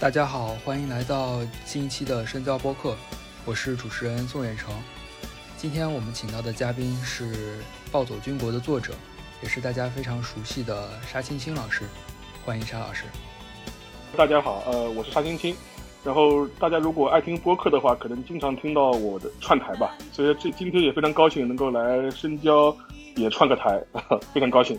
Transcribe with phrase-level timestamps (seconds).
[0.00, 2.96] 大家好，欢迎来到新一期的深交播客，
[3.44, 4.72] 我是主持人宋远成。
[5.56, 7.34] 今天我们请到的嘉宾是
[7.90, 8.92] 《暴走军国》的作者，
[9.42, 11.82] 也是大家非常熟悉的沙青青老师，
[12.44, 13.06] 欢迎沙老师。
[14.16, 15.56] 大家好，呃，我是沙青青。
[16.04, 22.74] 然后大家如果爱听播客的话，可能经常听到我的串台吧，所以这今天也非常高兴能够来深交，
[23.16, 23.82] 也串个台，
[24.32, 24.78] 非常高兴。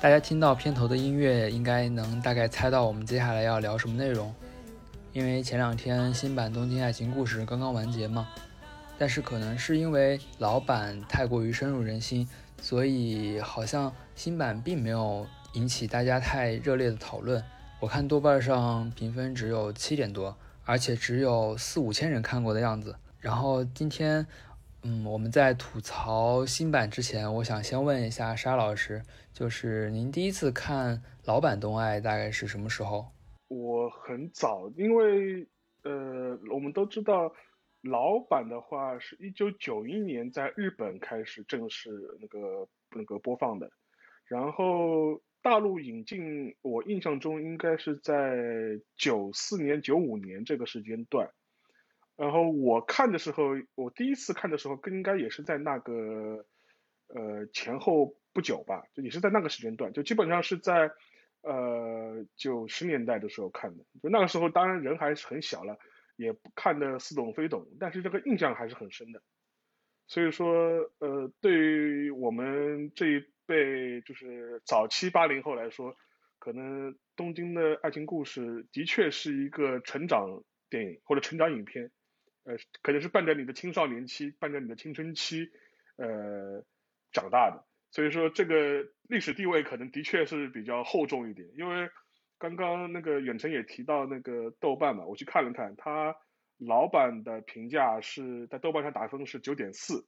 [0.00, 4.32] 大家听到片头的音乐，应该能大概猜到我们接下来要聊什么内容。
[5.12, 8.28] 因为前两天新版《东京爱情故事》刚刚完结嘛，
[8.96, 12.28] 但是可能是因为老版太过于深入人心，
[12.62, 17.42] 所以好像新版并没有引起大家太热烈的讨论。
[17.80, 22.94] 我看豆瓣上评分只有七点多，而且只有四五千人看过的样子。
[23.18, 24.24] 然后今天。
[24.82, 29.02] 嗯，我们在吐槽新版之前，我想先问一下沙老师，
[29.38, 33.06] 就是您第一次看老版《东爱》大概是什么时候？
[33.46, 35.46] 我很早，因为
[35.84, 37.32] 呃，我们都知道
[37.82, 41.88] 老版的话是一九九一年在日本开始正式
[42.20, 43.70] 那个那个播放的，
[44.26, 48.34] 然后大陆引进，我印象中应该是在
[48.96, 51.30] 九四年、九五年这个时间段。
[52.16, 53.44] 然后我看的时候，
[53.76, 56.44] 我第一次看的时候，更应该也是在那个，
[57.06, 60.92] 呃前后不久吧，就也是在那个时间段，就基本上是在，
[61.42, 63.82] 呃九十年代的时候看的。
[64.00, 65.76] 就那个时候，当然人还是很小了，
[66.14, 69.20] 也看的似懂非懂，但是这个印象还是很深的。
[70.06, 75.96] 所以说，呃，对于我们这一辈，就是早期八零后来说，
[76.38, 81.90] 可能《东京的爱情故事》的确是一个成长电影或者成长影片。
[82.44, 85.50] 呃，可能是伴着你的青少年期，伴着你的青春期，
[85.96, 86.64] 呃，
[87.10, 87.64] 长大的，
[87.98, 91.48] 所以说这个历史地位可能的确是比较厚重一点。
[91.56, 91.90] 因为
[92.38, 96.14] 刚刚那个远程也提到那个豆瓣嘛，我去看了看，他
[96.58, 100.06] 老版的评价是在豆瓣上打分是九点四，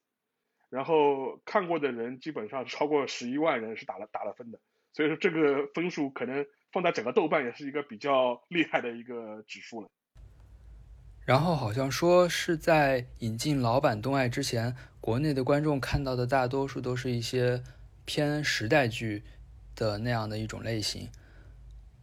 [0.69, 4.61] 然后看过的人基本上超过十一万人是打了打了分的，
[4.93, 9.91] 所以说这个分数可能放在整个豆瓣也是一个比较厉害的一个指数了。
[11.27, 17.61] 然后好像说是在引进老版《东爱》之前，国内的观众看到的大多数都是一些
[18.13, 19.23] 偏时代剧
[19.77, 21.09] 的那样的一种类型。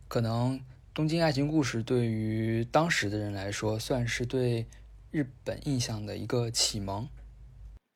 [0.07, 0.57] 可能
[0.94, 4.66] 《东京爱情故事》对于当时的人来说，算是对
[5.12, 7.06] 日本印象的一个启蒙。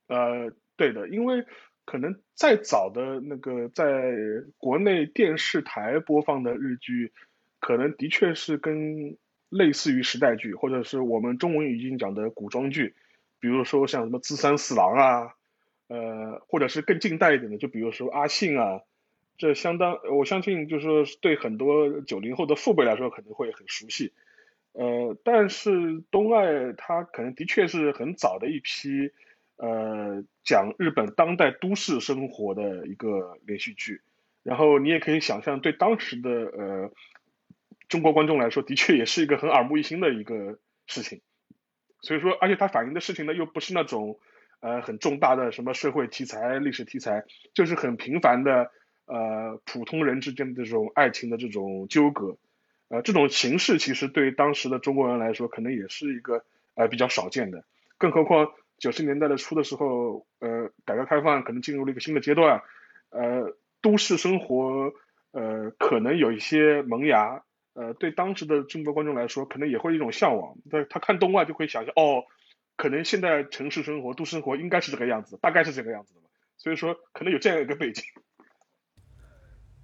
[0.10, 1.46] 呃，对的，因为
[1.86, 3.86] 可能再早的那个在
[4.58, 7.14] 国内电视台播放的日剧，
[7.62, 9.18] 可能的确是跟。
[9.52, 12.96] 类似于时代剧，或者是我们中文语境讲的古装剧，
[13.38, 15.36] 比如说像什么《资三四郎》啊，
[15.92, 18.82] 呃，或者是更近代一点的，就比如说阿信啊，
[19.38, 24.14] 这相当，我相信就是说对很多九零后的父辈来说可能会很熟悉，
[24.72, 29.12] 呃，但是东爱它可能的确是很早的一批，
[29.58, 34.02] 呃，讲日本当代都市生活的一个连续剧，
[34.44, 36.92] 然后你也可以想象对当时的呃。
[37.90, 41.20] 中国观众来说，的确也是一个很耳目一新的一个事情，
[42.00, 44.18] 所以说，而且它反映的事情呢，又不是那种
[44.62, 48.72] 呃很重大的什么社会题材、历史题材，就是很平凡的
[49.06, 52.38] 呃普通人之间的这种爱情的这种纠葛，
[52.88, 56.46] 呃，这种形式其实对当时的中国人来说，可能也是一个
[56.76, 57.66] 呃比较少见的，
[57.98, 62.62] 更何况九十年代的初的时候，呃，改革开放可能进入了一个新的阶段，
[63.10, 64.94] 呃，都市生活
[65.32, 67.44] 呃可能有一些萌芽。
[67.74, 70.58] 呃，对当时的中国观众来说，可能也会一种向往。
[70.70, 72.26] 他他看动画就会想象，哦，
[72.82, 76.26] 可能现在城市生活、都市生活应该是这个样子，大概是这个样子的吧。
[76.58, 78.04] 所以说，可能有这样一个背景。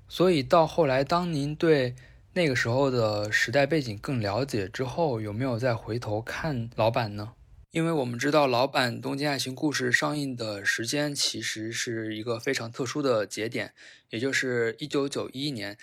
[0.08, 1.94] 所以到后来，当您对
[2.34, 7.36] 那个时候的时代背景更了解之后，有没有再回头看老版呢？
[7.70, 13.76] 因为我们知道，老版《东京爱情故事》上映的时间其实是一个非常特殊的节点，
[14.10, 15.78] 也就是一九九一年。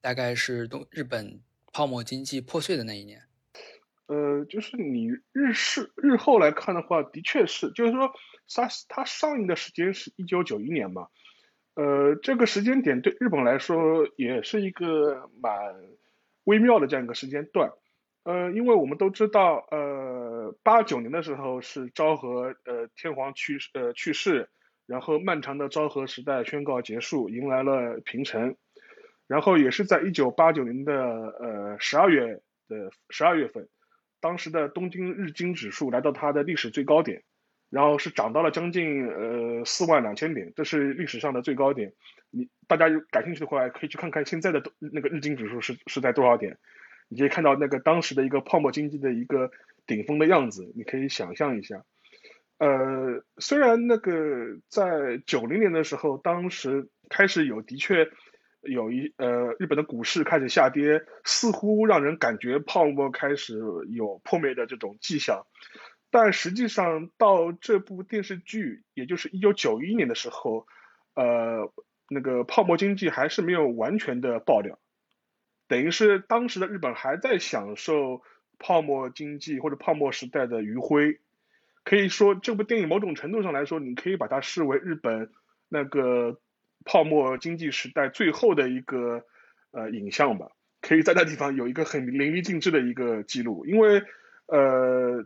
[0.00, 3.24] 大概是东日本泡沫经济破碎的那一年，
[4.06, 8.12] 呃，就是你日式日后来看的话，的确是，就是说
[8.54, 11.08] 它它上映的时间是一九九一年嘛，
[11.74, 15.52] 呃，这个时间点对日本来说也是一个蛮
[16.44, 17.72] 微妙的这样一个时间段，
[18.24, 24.50] 呃，因为我们都知道，呃，八九年的时候是昭和呃天皇去呃去世，
[24.86, 28.56] 然后漫长的昭和时代宣告结束，迎来了平成。
[29.26, 33.66] 然后也是在一九八九年的呃十二月的十二月份，
[34.24, 37.22] 当时的东京日经指数来到它的历史最高点，
[37.68, 41.92] 然后是涨到了将近呃四万两千点，这是历史上的最高点。
[42.30, 46.56] 你大家有感兴趣的话，可以去看看现在的那个日经指数是是在多少点。
[47.10, 49.50] 你可以看到那个当时的一个泡沫经济的一个
[49.86, 51.84] 顶峰的样子，你可以想象一下。
[52.56, 58.08] 呃，虽然那个在九零年的时候，当时开始有的确
[58.66, 63.58] 有一呃日本的股市开始下跌，似乎让人感觉泡沫开始
[63.90, 65.46] 有破灭的这种迹象，
[66.10, 70.66] 但实际上到这部电视剧，也就是一九九一年的时候，
[71.14, 71.72] 呃，
[72.08, 74.78] 那个泡沫经济还是没有完全的爆掉，
[75.68, 78.22] 等于是当时的日本还在享受
[78.58, 81.18] 泡沫经济或者泡沫时代的余晖。
[81.86, 85.30] 可以说，这部电影某种程度上来说，你可以把它视为日本
[85.68, 86.40] 那个
[86.84, 89.24] 泡沫经济时代最后的一个
[89.70, 90.50] 呃影像吧。
[90.80, 94.02] 可以在那地方有一个很淋漓尽致的一个记录，因为
[94.46, 95.24] 呃，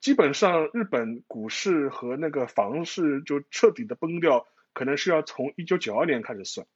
[0.00, 6.66] 基本上日本股市和那个房市就彻底的崩掉，可能是要从一九九二年开始算。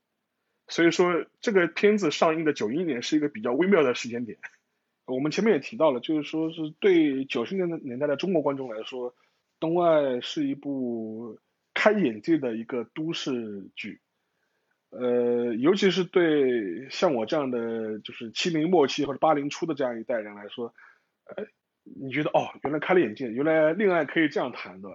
[0.68, 4.38] 所以说，这个片子上映的九一年是一个比较微妙的时间点。
[5.04, 9.10] 我们前面也提到了，就是说是对九十年代年代的中国观众来说，
[9.58, 9.90] 《东爱》
[10.20, 11.40] 是一部
[11.78, 14.00] 开眼界的一个都市剧，
[14.90, 20.74] 呃，尤其是对像我这样的就是七零末期或者八零初的这样一代人来说，
[21.26, 21.46] 呃，
[21.84, 24.88] 你觉得哦，原来开了眼界，原来恋爱可以这样谈，的？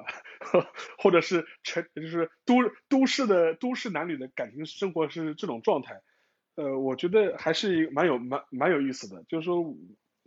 [1.00, 2.56] 或者是成就是都
[2.90, 6.02] 都市的都市男女的感情生活是这种状态，
[6.56, 9.74] 呃，我觉得还是蛮有蛮蛮有意思的，就是说。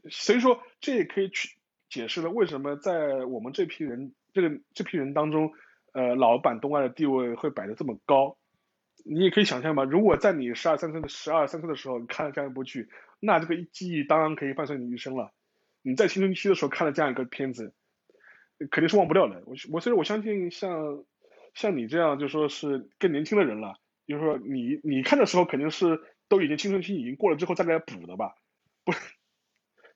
[0.08, 1.58] 所以说，这也可以去
[1.90, 5.52] 解释了为什么在我们这批人这个这批人当中，
[5.96, 8.37] 呃，老版东爱的地位会摆得这么高。
[9.02, 15.32] 你也可以想象吧，如果在你十二三岁的十二三岁的时候你看了这样一部剧，那这个记忆当然可以伴随你一生了。
[15.81, 17.72] 你在青春期的时候看了这样一个片子，
[18.70, 19.43] 肯定是忘不掉的。
[19.46, 21.02] 我我所以我相信像
[21.54, 28.34] 像你这样就说是更年轻的人了，就是说你你看的时候肯定是都已经青春期已经过了之后再来补的吧，
[28.84, 28.92] 不。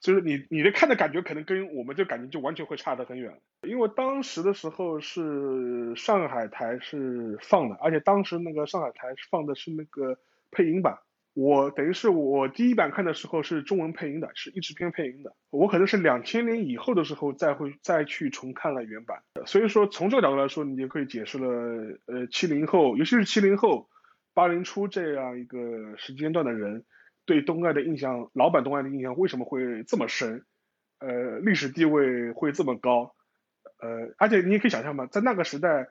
[0.00, 3.38] 就是你你的看的感觉可能跟我们这感觉就完全会差得很远，
[3.68, 10.18] 因为当时的时候是上海台是放的，而且当时那个上海台放的是那个
[10.50, 11.00] 配音版，
[11.34, 23.90] 我等于是我第一版看的时候是中文配音的，是译制片配音的，我可能是两千年以后的时候再会再去重看了原版，所以说从这个角度来说，你就可以解释了，呃，七零后，尤其是七零后、
[24.32, 25.58] 八零初这样一个
[25.98, 26.86] 时间段的人。
[27.30, 30.44] 对东爱的印象，老版东爱的印象为什么会这么深？
[30.98, 33.14] 呃，历史地位会这么高？
[33.78, 35.86] 呃，而且你也可以想象嘛，在那个时代，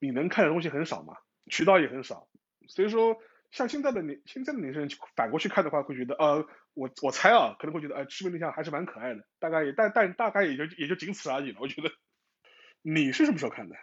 [0.00, 1.14] 你能看的东西很少嘛，
[1.48, 2.26] 渠道也很少，
[2.66, 3.16] 所以说，
[3.52, 6.44] 像现在的年现在的年轻人反过去看的话，会觉得，呃，
[6.74, 11.58] 我我猜啊，可能会觉得，呃，赤木印象还是蛮可爱的，大概也但但大概也就也就仅此而已了。
[11.60, 11.90] 我觉得，
[12.82, 13.76] 你是什么时候看的？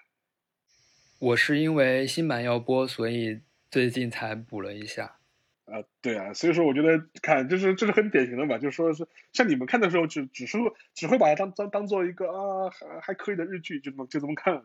[1.19, 3.39] 我是因为新版要播，所以
[3.71, 5.19] 最近才补了一下。
[5.67, 10.57] 啊，对啊，所以说我觉得看就是这是很典型的嘛，就说是像你们看的时候，只只是
[10.93, 14.63] 只会把它当当当做一个啊还还可以的日剧，就这么就这么看了。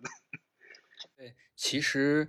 [1.18, 2.28] 对，其实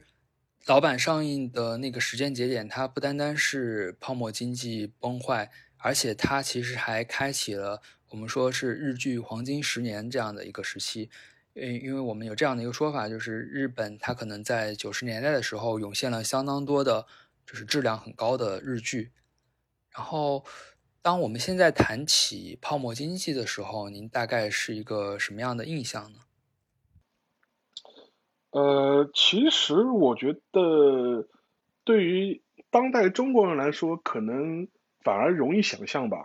[0.66, 11.12] 老版上映的那个时间节点，它不单单是泡沫经济崩坏，而且它其实还开启了我们说是日剧黄金十年这样的一个时期。
[11.54, 17.06] 嗯，因为我们有这样的一个说法，就是日本它可能在九十年代的时候涌现了相当多的。
[17.46, 19.12] 就是质量很高的日剧，
[19.96, 20.44] 然后
[21.02, 26.20] 当我们现在谈起泡沫经济的时候，您大概是一个什么样的印象呢？
[28.52, 31.28] 呃，其实我觉得
[31.84, 34.68] 对于当代中国人来说，可能
[35.04, 36.18] 反而容易想象吧。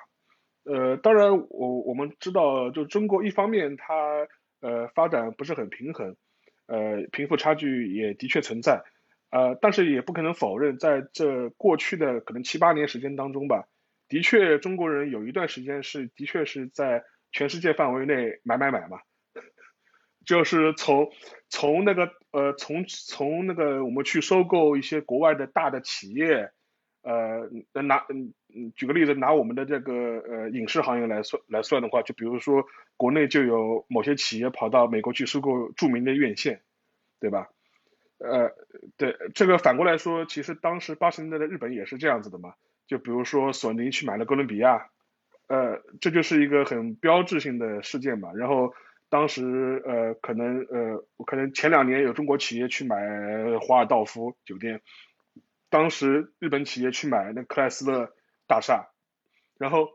[0.65, 3.95] 呃，当然我我们知道，就中国一方面它
[4.61, 6.17] 呃发展不是很平衡，
[6.67, 8.85] 呃贫富差距也的确存在。
[9.31, 13.69] 呃，但是也不可能否认，在这过去的可能七八年时间当中吧，
[14.09, 19.01] 的确中国人有一段时间是的确是在全世界范围内买买买嘛，
[20.25, 21.11] 就是从
[21.51, 26.51] 从那个呃从从那个我们去收购一些国外的大的企业，
[27.03, 27.51] 呃
[27.83, 32.65] 拿嗯嗯举个例子，拿我们的这个呃影视行业来算来算的话，就比如说
[32.97, 36.63] 国内就有某些企业跑到美国去收购著名的院线，
[37.21, 37.49] 对吧？
[38.19, 38.51] 呃，
[38.97, 42.55] 对，这个反过来说，其实当时八十年代的日本也是这样子的嘛。
[42.89, 44.89] 就比如说索尼去买了哥伦比亚，
[45.47, 48.33] 呃，这就是一个很标志性的事件嘛。
[48.33, 48.75] 然后
[49.09, 52.97] 当时呃，可能呃，可能前两年有中国企业去买
[53.61, 54.81] 华尔道夫酒店，
[55.71, 58.13] 当时日本企业去买那克莱斯勒
[58.47, 58.89] 大厦，
[59.59, 59.91] 然后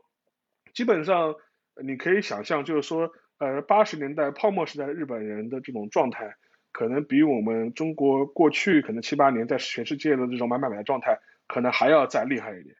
[0.72, 1.34] 基本上
[1.82, 6.36] 你可以想象，就是说，呃，八十年代泡沫时代日本人的这种状态。
[6.74, 12.74] 可能比我们中国过去可能七八年在全世界的这种买买买的状态，可能还要再厉害一点。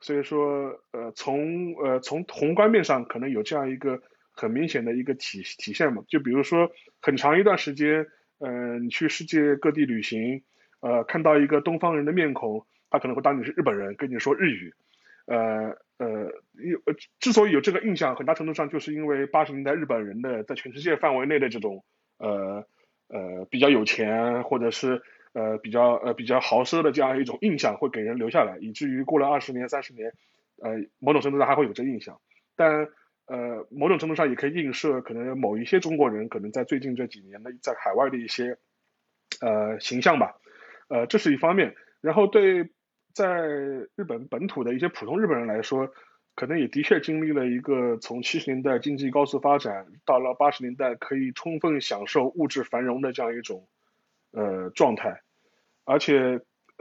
[0.00, 6.70] 所以说，呃，从呃从宏观面上可能有这样一个很明显的一个体体现嘛，就比如说
[7.00, 8.06] 很长一段时间，
[8.38, 10.42] 嗯，你去世界各地旅行，
[10.80, 14.74] 呃，看到一个东方人的面孔，他可能会当你是日本人，跟你说日语，
[15.24, 16.82] 呃呃，有
[17.18, 21.84] 之所以有这个印象，很大程度上就是因为八十年代日本人的在全世界范围内的这种
[22.18, 22.66] 呃
[23.12, 25.02] 呃比较有钱或者是。
[25.34, 30.12] 呃，比较呃比较豪奢的这样一种印象会给人留下来，以至于过了二十年、三十年，
[30.62, 32.20] 呃，某种程度上还会有这印象。
[32.54, 32.88] 但
[33.24, 38.58] 呃，某种程度上也可以映射，可能某一些中国人可能在最近这几年的在海外的一些
[39.40, 40.34] 呃形象吧。
[40.88, 41.76] 呃，这是一方面。
[42.02, 42.68] 然后对
[43.14, 43.40] 在
[43.96, 45.94] 日本本土的一些普通日本人来说，
[46.34, 53.68] 可能也的确经历了一个从七十年代经济高速发展，到了八十年代可以充分享受物质繁荣的这样一种。
[54.34, 55.20] 呃，状态，
[55.84, 56.40] 而且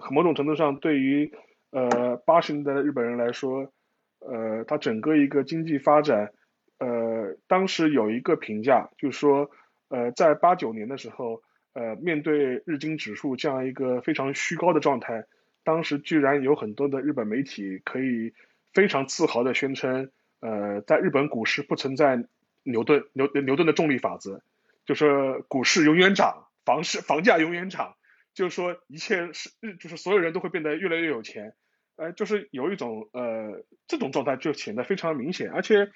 [0.09, 1.33] 某种程度上，对于
[1.71, 3.73] 呃八十年代的日本人来说，
[4.19, 6.31] 呃，他整个一个经济发展，
[6.79, 9.51] 呃，当时有一个评价，就是说，
[9.89, 11.41] 呃，在八九年的时候，
[11.73, 15.25] 呃，面对日经指数这样一个非常虚高的状态，
[15.65, 18.33] 当时居然有很多的日本媒体可以
[18.73, 22.25] 非常自豪的宣称，呃，在日本股市不存在
[22.63, 24.41] 牛顿牛牛顿的重力法则，
[24.85, 26.47] 就是股市永远涨。
[26.63, 27.95] 房市房价永远涨，
[28.35, 31.55] 就是说一切是日，就是所有人都会变得越来越有钱，
[31.95, 35.49] 呃，就是有一种呃这种状态就显得非常明显。
[35.49, 35.89] 而且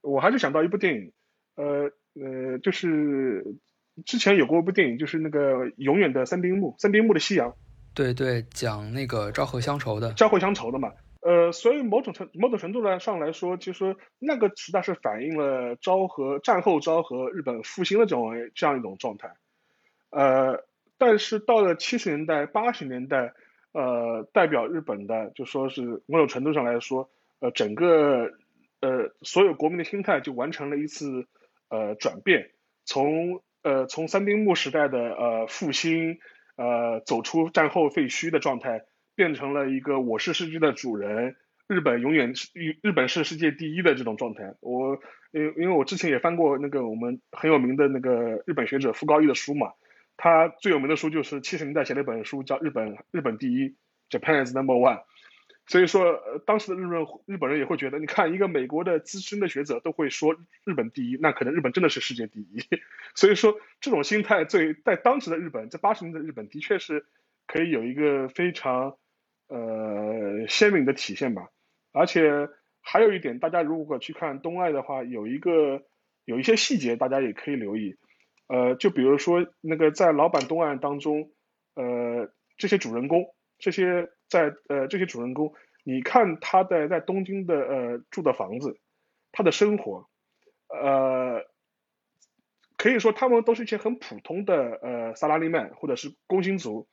[0.00, 1.12] 我还是想到一部电影，
[1.56, 3.56] 呃呃，就是
[4.06, 7.56] 之前有过一部电影，就是那个永远的三丁目，三丁目的夕阳。
[7.92, 10.12] 对对，讲那个昭和乡愁的。
[10.12, 19.32] 昭和乡愁的嘛，呃，所以某种程某种程度来上来说，其实那个时代是反映了昭和战后昭和日本复兴的这种这样一种状态。
[20.10, 20.64] 呃，
[20.98, 23.34] 但是到了七十年代、八十年代，
[23.72, 28.32] 呃，代表日本的，就说是某种程度上来说，呃，整个
[28.80, 31.28] 呃所有国民的心态就完成了一次
[31.68, 32.50] 呃转变，
[32.84, 36.18] 从呃从三丁目时代的呃复兴，
[36.56, 38.82] 呃走出战后废墟的状态，
[39.22, 41.36] 变成了一个我是世界的主人，
[41.68, 42.50] 日本永远是
[42.82, 44.56] 日本是世界第一的这种状态。
[44.58, 44.98] 我
[45.30, 49.70] 因因为我之前也翻过那个我们很有名的那个日本学者傅高义的书嘛。
[50.16, 53.68] 他最有名的书就是七十年代写了一本书，叫《日本日本第一》
[54.10, 55.02] ，Japan's Number One。
[55.68, 62.58] 所以说，当时的日本日本人也会觉得，你看一个美国的资深的学者都会说日本第一，那可能日本真的是世界第一。
[63.14, 67.06] 所以说，这种心态最在当时的日本，在八十年代日本的确是
[67.46, 68.96] 可以有一个非常
[69.52, 71.48] 呃鲜明的体现吧。
[71.92, 72.48] 而且
[72.80, 75.82] 还有一点，大家如果去看东爱的话，有一个
[76.24, 77.96] 有一些细节，大家也可以留意。
[78.48, 81.30] 呃，就比如说那个在老版东岸当中，
[81.74, 83.26] 呃，这些主人公，
[83.58, 85.54] 这些在呃这些主人公，
[85.84, 88.78] 你看他的在东京的呃住的房子，
[89.32, 90.08] 他的生活，
[90.68, 91.46] 呃，
[92.76, 96.88] 可以说他们都是一些很普通的呃萨拉利曼或者是工薪族，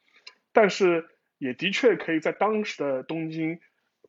[0.53, 1.07] 但是
[1.39, 3.59] 也的确可以在当时的东京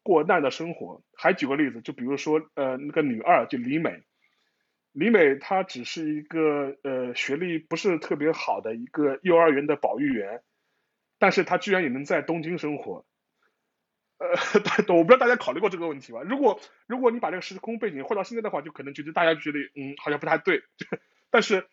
[0.03, 1.03] 过那样的生活。
[1.17, 4.03] 还举个例子，就比如说呃那个女二就李美。
[4.93, 10.43] 李美她只是一个呃学历不是特别好的一个幼儿园的保育员，
[11.21, 13.07] 但是她居然也能在东京生活，
[14.19, 14.29] 呃，
[14.93, 16.23] 我不知道大家考虑过这个问题吧？
[16.23, 20.61] 如果如果你把这个时空背景换到现在的话，就可能觉得大家觉得嗯好像不太对，
[21.31, 21.69] 但是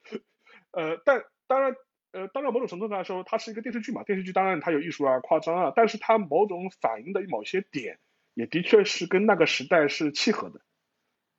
[0.72, 1.74] 呃但当然
[2.12, 7.98] 呃当然某种程度上来说它是一个电视剧嘛，电视剧当然它有艺术啊夸张啊，但是它某种反映的某些点
[8.34, 10.60] 也的确是跟那个时代是契合的。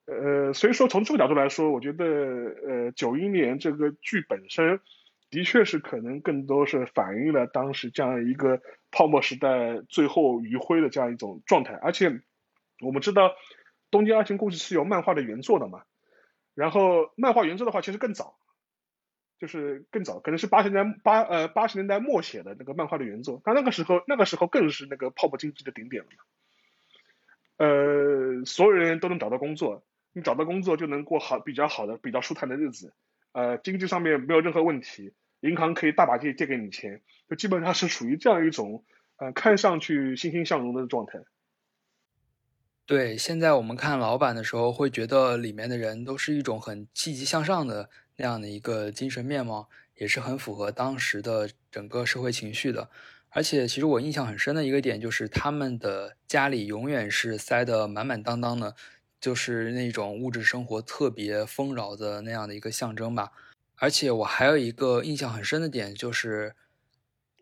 [0.05, 4.79] 呃，所以说从这个角度来说，我觉得呃，九一年这个剧本身
[5.29, 8.61] 的确是可能更多是反映了当时这样一个
[8.91, 11.75] 泡沫时代最后余晖的这样一种状态。
[11.75, 12.21] 而且
[12.81, 13.29] 我们知道
[13.91, 15.83] 《东京爱情故事》是有漫画的原作的嘛，
[16.55, 18.35] 然后漫画原作的话其实更早，
[19.41, 26.23] 就是更早，可能是八十年代八呃八十年代末写的那个漫画的原作，但那个时候那个时候更是那个泡沫经济的顶点了嘛，
[27.57, 29.83] 呃，所有人都能找到工作。
[30.13, 32.93] 你找到工作就能过好比较好的比较舒坦的日子，
[33.31, 38.83] 呃，经济上面没有任何问题，银行可以大把借借给你钱，就基本上是属于这样一种，
[39.17, 41.19] 呃，看上去欣欣向荣的状态。
[42.85, 47.89] 对，现在我们看老板的时候，会觉得里面的人都是一种很积极向上的
[48.21, 52.89] 那样的一个精神面貌，也是很符合当时的整个社会情绪的。
[53.29, 58.75] 而且，其实我印象很深的一个点就是，他们的家里永远是塞得满满当当的。
[59.19, 63.31] 就是那种物质生活特别丰饶的那样的一个象征吧，
[63.75, 66.55] 而且我还有一个印象很深的点，就是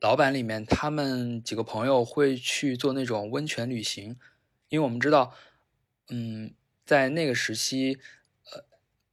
[0.01, 4.17] 老板里面他们几个朋友会去做那种温泉旅行，
[4.67, 5.33] 因为我们知道，
[6.09, 6.53] 嗯，
[6.85, 7.97] 在那个时期，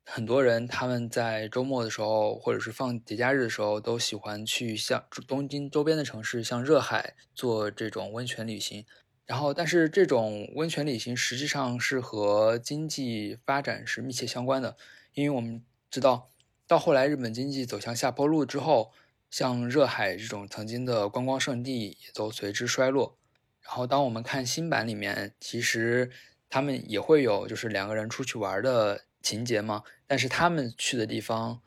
[0.08, 8.86] 很多人他们在周末的时候，或者是放节假日的时候，都喜欢去像东京周边的城市，像热海做这种温泉旅行。
[9.26, 14.76] 然后，但是这种温泉旅行实际上是和经济发展是密切相关的，
[15.14, 16.30] 因为我们知道，
[16.68, 18.92] 到后来日本经济走向下坡路之后，
[19.28, 23.18] 像热海这种曾经的观光胜地也都随之衰落。
[23.60, 26.12] 然后，当我们看新版里面，其实
[26.48, 31.60] 他们也会有就是两个人出去玩的情节嘛，但是他们去的地方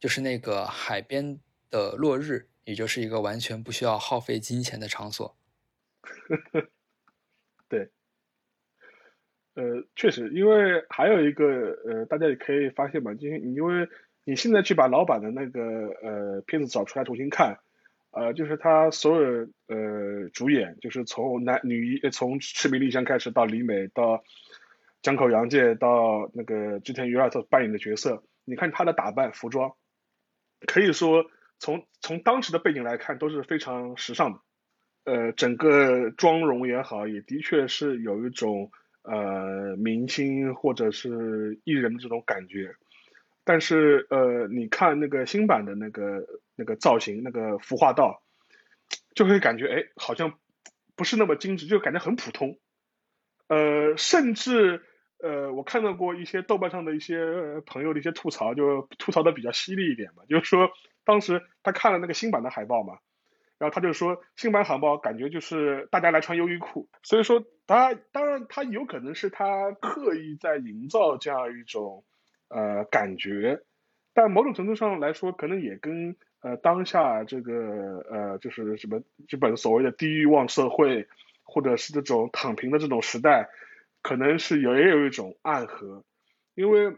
[0.00, 1.38] 就是那个海边
[1.70, 5.36] 的落日，也就是一个完全不需要耗费金钱的场所。
[7.68, 7.88] 对，
[9.54, 11.44] 呃，确实，因为还有一个，
[11.86, 13.88] 呃，大家也可以发现嘛，今天因为
[14.24, 15.62] 你现在去把老版的那个
[16.02, 17.58] 呃片子找出来重新看，
[18.10, 24.22] 呃，就是他所有呃主演，就是从男女一，从赤名莉香开始到李美，到
[25.04, 29.74] 江口洋介，到那个织田裕二所扮演的角色，你看他的打扮、服装，
[30.66, 31.26] 可以说
[31.58, 34.40] 从从当时的背景来看都是非常时尚的。
[35.04, 42.74] 呃，整个妆容也好，也的确是有一种呃明星或者是艺人的这种感觉。
[43.44, 48.22] 但是呃，你看那个新版的那个那个造型，那个服化道，
[49.14, 50.38] 就会感觉哎，好像
[50.96, 52.58] 不是那么精致，就感觉很普通。
[53.48, 54.82] 呃，甚至
[55.22, 60.70] 呃，我看到过一些豆瓣上的一些朋友的一些吐槽，就吐槽的比较犀利一点嘛，就是说
[61.04, 62.98] 当时他看了那个新版的海报嘛。
[63.56, 72.04] 然后他就说，新版海报感觉就是大家来穿优衣库，所以说他当然他有可能是他刻意在营造这样一种
[72.48, 73.60] 呃感觉，
[74.12, 81.06] 但某种程度上来说，可能也跟呃当下这个呃就是什么这本所谓的低欲望社会，
[81.44, 83.48] 或者是这种躺平的这种时代，
[84.04, 86.04] 可能是有也有一种暗合，
[86.54, 86.94] 因为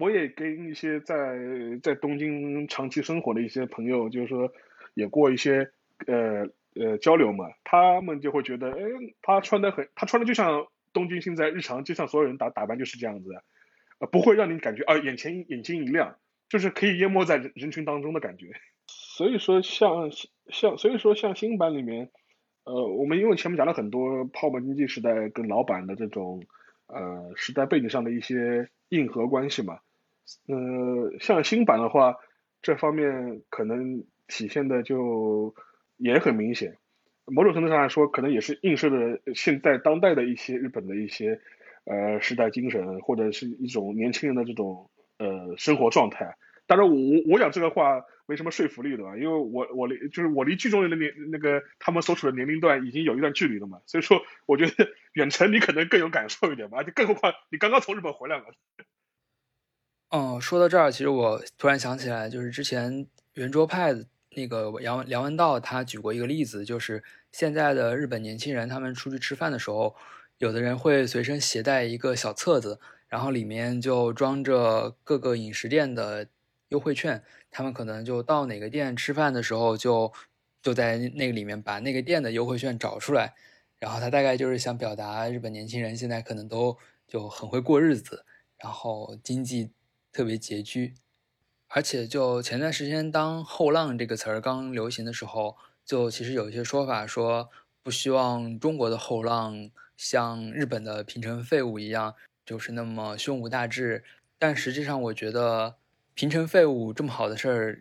[0.00, 1.38] 我也跟一些在
[1.80, 4.52] 在东京长期生活的一些朋友，就是说。
[4.98, 5.70] 也过一些
[6.06, 8.80] 呃呃交流嘛，他们就会觉得，哎，
[9.20, 13.30] 他穿的很，他穿的就像东京现在日常街上所有人打打扮就是这样子，
[13.98, 16.16] 呃，不会让你感觉啊眼前眼睛一亮，
[16.48, 18.52] 就是可以淹没在人人群当中的感觉。
[18.86, 20.10] 所以说像
[20.48, 22.10] 像所以说像新版里面，
[22.66, 26.44] 呃，我们因为前面讲了很多泡沫经济时代跟老版的这种
[26.86, 29.78] 呃时代背景上的一些硬核关系嘛，
[30.46, 32.16] 呃，像新版的话，
[32.60, 34.04] 这方面可能。
[34.28, 35.54] 体现的就
[35.98, 36.78] 也很明显，
[37.26, 41.40] 某种程度上来说，可能也是映射的现在当代的一些日本的一些
[41.84, 46.34] 呃时代精神，或者是一种年轻人的这种呃生活状态。
[46.66, 46.94] 当然，我
[47.32, 58.44] 我讲这个话没什么说服力的吧，因为我我离就是我离剧中人的年那个他们所处的年龄段已经有一段距离了嘛，所以说我觉得远程你可能更有感受一点吧，而且更何况你刚刚从日本回来了。
[60.10, 63.94] 哦，说到这儿，其实我突然想起来，就是之前圆桌派。
[64.38, 67.02] 那个杨梁文道他举过一个例子，就是
[67.32, 69.96] 现在的日本年轻人，他们出去吃饭的时候，
[70.36, 76.28] 有的人会随身携带一个小册子，然后里面就装着各个饮食店的
[76.68, 80.12] 优惠券，他们可能就到哪个店吃饭的时候，就
[80.62, 83.34] 就在那个里面把那个店的优惠券找出来，
[83.78, 86.76] 然后他大概就是想表达日本年轻人现在可能都
[87.06, 88.24] 就很会过日子，
[88.58, 89.70] 然后经济
[90.12, 90.94] 特别拮据。
[91.68, 97.50] 而且，就前段时间，当“后浪”这个词儿刚流行的时候，就其实有一些说法说，
[97.82, 104.04] 不希望中国的后浪像日本的平成废物一样，就是那么胸无大志。
[104.38, 105.76] 但实际上，我觉得
[106.16, 107.78] 平成废物这么好的事儿，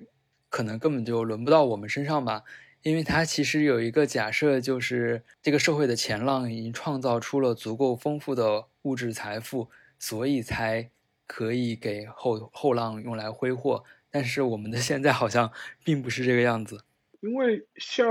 [0.50, 2.44] 可能根本就轮不到我们身上吧。
[2.84, 10.92] 因为它其实有一个假设，就是这个社会的前浪已经创造出了足够丰富的物质财富，所以才。
[11.28, 15.52] 可以给后后浪用来挥霍，但是我们的现在好像
[15.84, 16.84] 并不是这个样子。
[17.20, 18.08] 因为像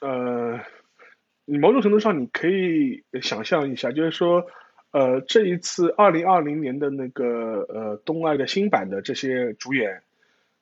[0.00, 0.58] 呃，
[1.44, 4.44] 你某种程度上你可以想象一下，就是说，
[4.92, 10.02] 呃，这一次二零二零年的那个呃东爱的新版的这些主演，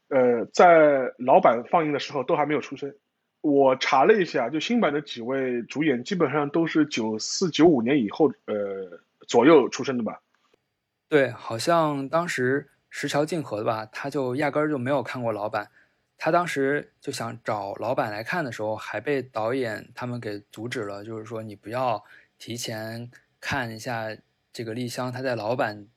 [0.08, 2.94] 呃，在老版放映的时候都还没有出生。
[3.40, 10.20] 我查了一下，就新版的几位主演基本上都是九四九五年以后呃左右出生的吧。
[11.08, 15.70] 对，好像当时石桥静河吧，他就压根儿就没有看过老版，
[16.18, 22.04] 他当时就想找老版来看的时候，还被导演他们给阻止了，就是说你不要
[22.38, 24.16] 提前看一下
[24.52, 25.88] 这个丽香她在老版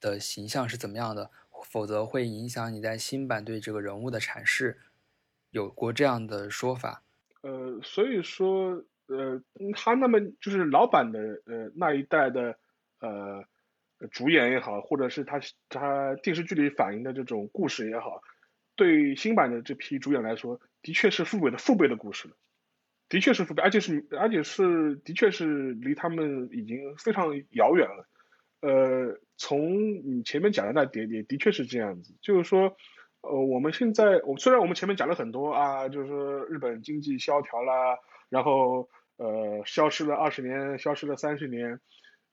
[0.00, 1.30] 的形象是怎么样的，
[1.64, 4.78] 否则会影响你在新版对这个人物的阐释。
[5.50, 7.02] 有过这样的说法。
[7.42, 9.42] 呃，所以说，呃，
[9.74, 12.56] 他那么就是老版的呃那一代的
[13.00, 13.44] 呃
[14.12, 18.22] 主演也好，或者是他他电视剧里反映的这种故事也好，
[18.76, 22.30] 对新版的这批主演来说，的确是父辈的父辈的故事，
[23.10, 28.08] 的确是父辈，而且是而且是的确是离他们已经非常遥远了。
[28.62, 32.76] 呃，从你前面讲的那点也的确是这样子，就是说，
[33.22, 41.80] 呃，我们现在我虽然我们前面讲了很多啊，就是日本经济萧条啦，然后呃消失了二十年，消失了三十年，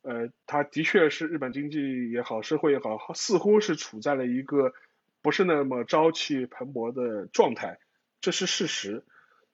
[0.04, 4.74] 呃，它的确是日本经济也好，社会也好，似乎是处在了一个
[5.24, 7.80] 不是那么朝气蓬勃的状态，
[8.22, 9.04] 这是事实。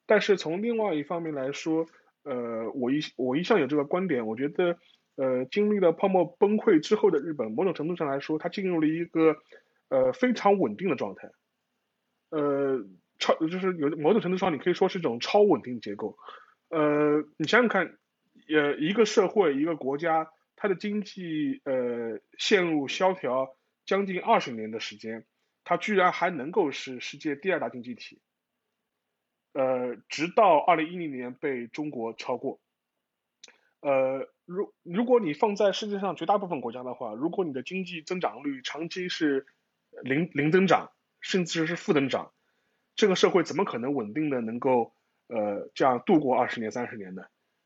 [0.06, 1.86] 但是从另外一方面来说，
[2.24, 4.78] 呃，我一我一向有这个观点，我觉得。
[5.16, 9.36] 呃，经历了泡沫崩溃之后的日本，某种程度上来说，它进入了一个
[9.90, 11.30] 呃非常稳定的状态。
[12.32, 12.84] 呃，
[13.20, 16.18] 超就是有某种程度上，你可以说是一种超稳定结构。
[16.70, 17.96] 呃，你想想看，
[18.50, 25.28] 呃，一个社会、一个国家，它的经济呃陷入萧条将近二十年的时间，
[25.64, 28.20] 它居然还能够是世界第二大经济体。
[29.54, 32.60] 呃，直到二零一零年被中国超过。
[33.82, 39.46] 呃，如如果你放在世界上绝大部分国家的话，如果你的经济增长率长期是
[40.02, 42.32] 零零增长，甚至是负增长，
[42.96, 44.94] 这个社会怎么可能稳定的能够
[45.28, 47.24] 呃这样度过二十年三十年呢？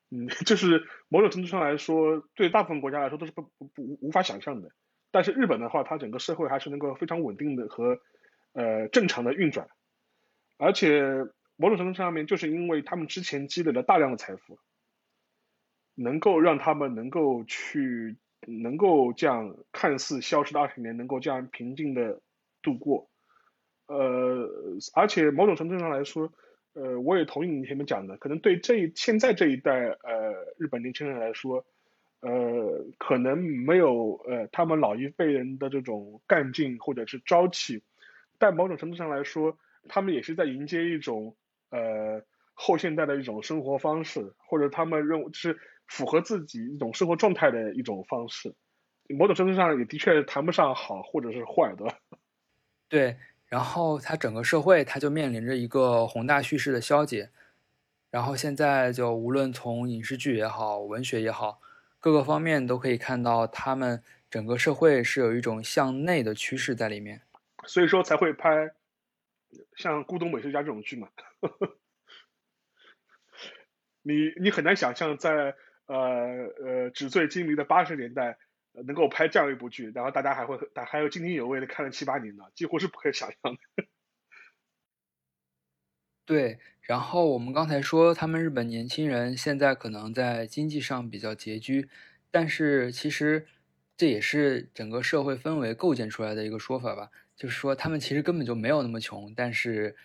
[0.09, 4.71] 嗯， 就是某种程度上来说，对大部分国家来说都是不不不无法想象的。
[5.11, 7.99] 但是日本的话，它整个社会还是能够非常稳定的和
[8.53, 9.67] 呃正常的运转，
[10.57, 11.25] 而且
[11.57, 14.57] 某种程度上面就是因为他们之前积累了大量的财富。
[15.99, 22.21] 能够让他们能够去，能够这样看似消失的二十年，能够这样平静的
[22.61, 23.09] 度过，
[23.87, 24.47] 呃，
[24.93, 26.31] 而且某种程度上来说，
[26.73, 31.65] 呃，我也同意你前面讲的，可能对这现在这一代呃日本年轻人来说，
[32.19, 37.81] 呃，可能没有呃他们老一辈人的这种干劲或者是朝气，
[38.37, 39.57] 但某种程度上来说，
[39.89, 41.35] 他们也是在迎接一种
[41.69, 42.21] 呃
[42.53, 45.57] 后现代的一种生活方式，或者他们认为是。
[45.89, 48.53] 符合自己一种生活状态的一种方式，
[49.07, 51.85] 某种程度上也的确谈不上好或者是坏，的？
[52.89, 53.15] 对，
[53.47, 57.29] 然后它整个社会它就面临着一个宏大叙事的消解，
[58.11, 61.61] 然后现在就无论从影视剧也好，文学也好，
[62.01, 67.21] 各个方面都可以看到他们整个社会是有一种向内的趋势在里面，
[67.63, 68.69] 所以说才会拍
[69.77, 71.07] 像《孤独美食家》这种剧嘛。
[74.03, 75.55] 你你很难想象在。
[75.87, 75.95] 呃
[76.65, 78.37] 呃，纸醉金迷的八十年代
[78.73, 83.85] 能够拍这样一部剧，然后大家还会还还有津津有味的看了七八年呢，几乎是不可想象的。
[86.27, 91.87] 对，然后我们刚才说他们日本年轻人现在可能在经济上比较拮据，
[92.29, 93.47] 但是其实
[93.95, 99.95] 这也是整个社会氛围构建出来的一个说法吧，就是说他们其实根本就没有那么穷，但是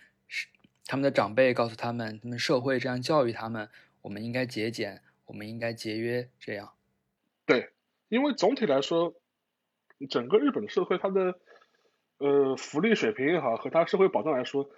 [0.85, 3.69] 他们的长辈告诉他们，他们社会这样教育他们，
[4.01, 5.01] 我们应该节俭。
[5.25, 6.73] 我们应该节约，这样。
[7.45, 7.71] 对，
[8.09, 9.15] 因为总体来说，
[10.09, 11.39] 整个日本的社会，它的
[12.17, 14.69] 呃福利水平也好，和它社会保障来说，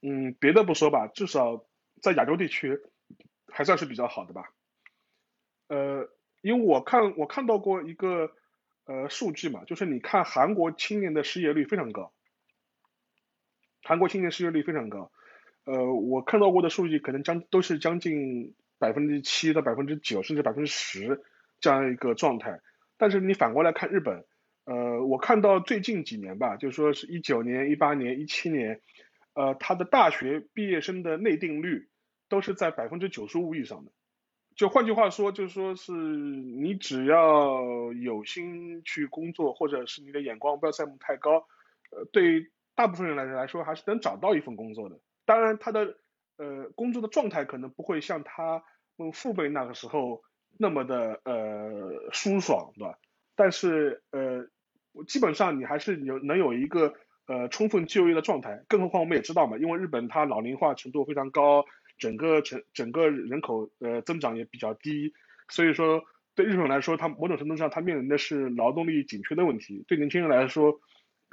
[0.00, 1.66] 嗯，别的不说吧，至少
[2.00, 2.80] 在亚洲地区
[3.46, 4.54] 还算是比较好的吧。
[5.68, 6.08] 呃，
[6.40, 8.32] 因为我看我看到过一个
[8.86, 12.10] 呃数据嘛，就是你看韩国青年的失业率非常高，
[13.82, 15.12] 韩国青年失业率非常高。
[15.64, 18.54] 呃，我看到过的数据可能将都是将近。
[18.76, 21.22] 百分之七到百分之九，甚至百分之十
[21.58, 22.60] 这样一个状态。
[22.98, 24.26] 但是你反过来看日本，
[24.64, 28.82] 呃，我看到最近几年吧，就是说是一九年、一八年、一七年，
[29.32, 31.88] 呃，他的大学毕业生的内定率
[32.28, 33.92] 都是在百分之九十五以上的。
[34.54, 41.46] 就换句话说，就是说是你只要有心去工作，或者是你的眼光不要在目太高，
[41.90, 44.98] 呃，对大部分人来来说还是能找到一份工作的。
[45.24, 45.96] 当然，他的。
[46.36, 48.64] 呃，工作的状态可能不会像他
[48.96, 50.20] 们父辈那个时候
[50.58, 52.98] 那么的呃舒爽，对吧？
[53.36, 54.44] 但是呃，
[55.06, 56.92] 基本上你还是有能有一个
[57.28, 58.64] 呃充分就业的状态。
[58.66, 61.64] 更何况我们也知道嘛，因为日本它老龄化程度非常高，
[61.98, 65.14] 整个整整个人口呃增长也比较低，
[65.48, 66.02] 所以说
[66.34, 69.84] 对日本来说，它某种程度上它面临的是劳动力紧缺的问题。
[69.86, 70.80] 对年轻人来说，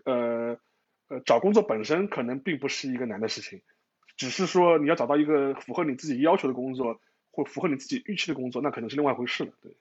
[0.05, 0.59] 呃
[1.07, 3.63] 呃找工作本身可能并不是一个难的事情。
[4.21, 9.51] 只是说你要找到一个符合你自己要求的工作，或符合你自己预期的工作，那可能是另外一回事了。
[9.63, 9.75] 对。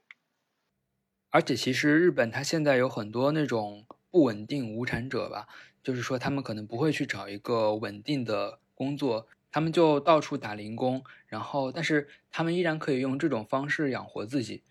[1.28, 5.46] 而且其实日本它现在有很多那种不稳定无产者吧，
[5.82, 14.62] 就是说他们可能不会去找一个稳定的工作，他们就到处打零工，然后但是他们依然可以用这种方式养活自己。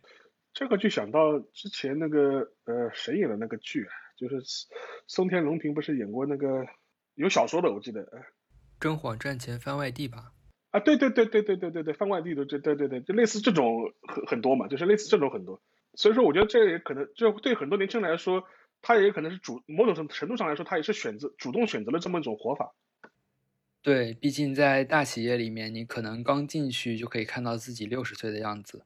[0.51, 4.41] 这个就想到之前那个呃谁演的那个剧啊，就是
[5.05, 6.65] 松田龙平不是演过那个
[7.13, 8.10] 有小说的，我记得。
[8.79, 10.31] 真谎赚钱翻外地吧？
[10.71, 15.61] 啊，对对对对对对对对，翻外地的，这对对对，就类似这种很很多嘛，就是类似这种很多。
[15.95, 18.43] 所以说，我觉得这也可能就对很多年轻人来说，
[18.81, 22.73] 他也可能是主某种程程度上来说，他也是选择主动选择了这么一种活法。
[23.81, 28.83] 对，毕竟在大企业里面，你可能刚进去就可以看到自己六十岁的样子。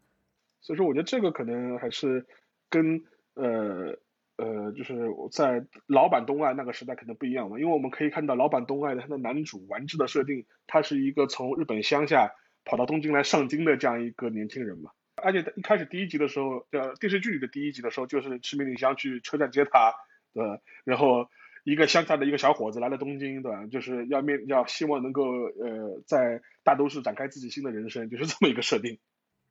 [0.61, 2.25] 所以说，我觉得这个可能还是
[2.69, 3.03] 跟
[3.33, 3.97] 呃
[4.37, 4.95] 呃，就是
[5.31, 7.59] 在老版东爱那个时代可能不一样嘛。
[7.59, 12.31] 因为我们可以看到老版东爱的他的男主丸治的设定，他是一个从日本乡下
[12.65, 14.91] 跑到东京来上京的这样一个年轻人嘛。
[15.15, 19.93] 而且一开始第一集的时候，呃，电视剧里的第一集的时候，就是赤名里香去车站接他，
[20.33, 20.61] 呃？
[20.83, 21.27] 然后。
[21.65, 23.65] 一个乡下的一个小伙子来了东京，对吧？
[23.67, 28.99] 就是要面要希望能够呃在大都市展开自己新的人生，就是这么一个设定。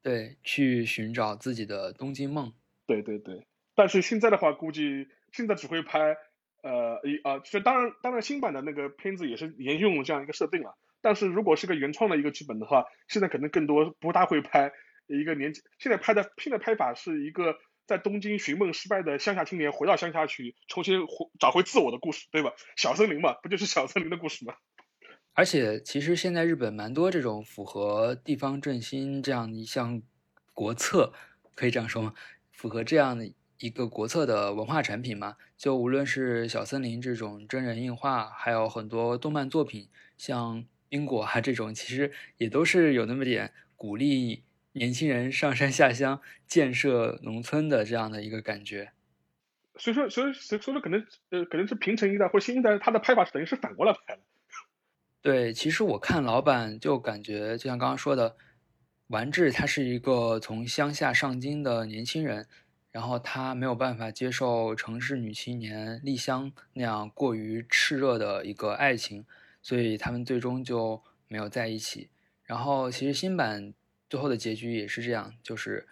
[0.03, 2.53] 对，去寻找自己的东京梦。
[2.87, 3.47] 对对对。
[3.75, 6.17] 但是现在的话，估计现在只会拍
[6.63, 10.77] 呃一啊，就当然当然新版的那个片子也是沿用这样一个设定了。
[11.01, 14.73] 但是如果是个原创的一个剧本的话，现在可能更多不大会拍
[15.07, 15.63] 一个年纪。
[15.79, 17.57] 现在拍的现在拍法是一个。
[17.85, 22.53] 在东京寻梦失败的乡下青年回到乡下去，重新回找回自我的故事，对吧？
[22.77, 24.55] 小森林嘛，不就是小森林的故事吗？
[25.35, 30.01] 而且，其实现在日本蛮多这种符合地方振兴这样一项
[30.55, 31.13] 国策，
[31.57, 32.15] 可以这样说吗？
[32.53, 35.37] 符合这样的一个国策的文化产品嘛？
[35.57, 44.43] 就无论是小森林这种真人映画，还有很多动漫作品，像冰果啊这种，其实也都是有那么点鼓励。
[44.75, 48.93] 年轻人上山下乡建设农村的这样的一个感觉，
[49.77, 54.23] 所以说，所以，所以说，可能，呃，可能是平成一代或者新一代，他的拍法是等于是反过来拍的。
[55.21, 58.35] 对，其实我看老板就感觉，就像刚刚说的，
[59.09, 62.49] 丸治他是一个从乡下上京的年轻人，
[62.93, 69.27] 然后他没有办法接受城市女青年丽香那样过于炽热的一个爱情，
[69.61, 72.11] 所以他们最终就没有在一起。
[72.45, 73.75] 然后，其实新版。
[74.11, 75.89] 最后的结局也是这样，就是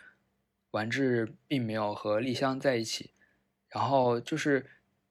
[0.72, 3.12] 丸治并没有和丽香在一起。
[3.70, 4.66] 然后就是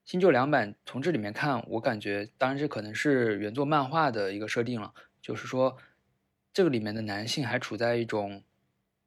[0.05, 5.75] 新旧两版从这里面看，我感觉当然这可能是原作漫画的一个设定了，就是说
[6.53, 8.43] 这个里面的男性还处在一种，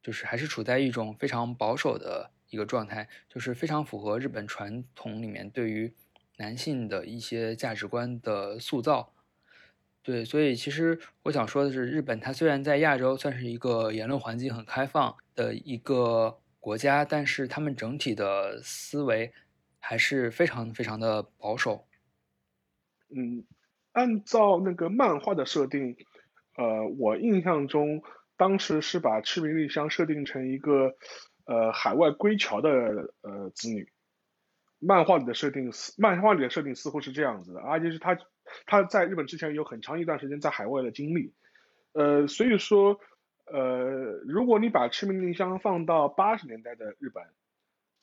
[0.03, 5.93] 就是还是处在一种非常保守的一个状态，就是非常符合日本传统里面对于
[6.37, 9.13] 男性的一些价值观的塑造。
[10.03, 19.33] 对，所以其实我想说的是，日本它虽然在亚洲算是一个言论环境很开放的一个国家，但是他们整体的思维
[19.79, 21.87] 还是非常非常的保守。
[23.15, 23.45] 嗯，
[23.93, 25.97] 按照那个漫画的设定，
[26.57, 28.03] 呃，我印象中
[28.37, 30.97] 当时是把赤名丽香设定成一个
[31.53, 32.71] 呃海外归侨的
[33.21, 33.89] 呃子女。
[34.79, 38.19] 漫画里的设定似，漫画里的设定似乎是这样子的，而且是他。
[38.67, 41.33] 他在日本之前有很长一段时间在海外的经历，
[41.93, 43.01] 呃，所以说，
[43.47, 47.25] 呃，如果你把赤名丽香放到八十年代的日本，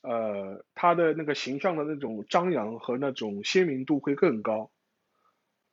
[0.01, 4.71] 呃，他的那个形象的那种张扬和那种鲜明度会更高，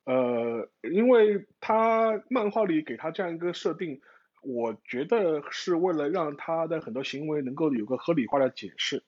[0.03, 4.01] 呃，因为他漫画里给他这样一个设定，
[4.41, 9.03] 我觉得是为了让他的很多行为能够有个合理化的解释，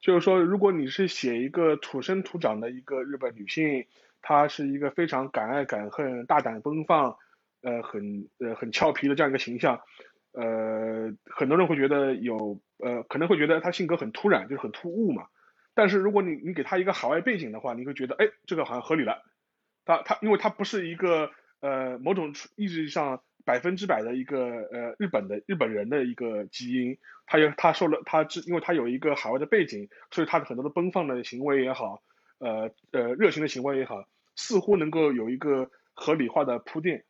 [0.00, 3.86] 就是说，如果你是写一个土生土长的一个日本女性。
[4.20, 7.16] 她是一个非常敢爱敢恨、大胆奔放，
[7.62, 9.80] 呃，很呃很俏皮的这样一个形象，
[10.32, 15.28] 呃，很多人会觉得有呃可能会觉得她性格很突然，就是很突兀嘛。
[15.72, 19.22] 但是如果你你给她一个海外背景的话，你会觉得哎，这个好像合理了。
[19.84, 21.30] 她她因为她不是一个
[21.60, 32.02] 呃某种意义上百分之百的一个呃日本的日本人的一个基因，他有他受了他之因为他有一个海外的背景，所以他的很多的奔放的行为也好。
[32.40, 34.04] 呃呃，热情的行为也好，
[34.36, 37.04] 似乎能够有一个合理化的铺垫，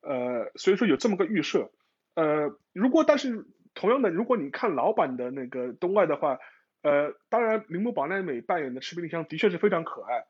[0.00, 1.72] 呃，所以说有这么个预设，
[2.14, 6.38] 呃，如果但是同样的，如果你看老版的那个东外的话，
[6.82, 10.24] 呃，当然铃木保奈美扮演的赤壁丽香的确是非常可爱，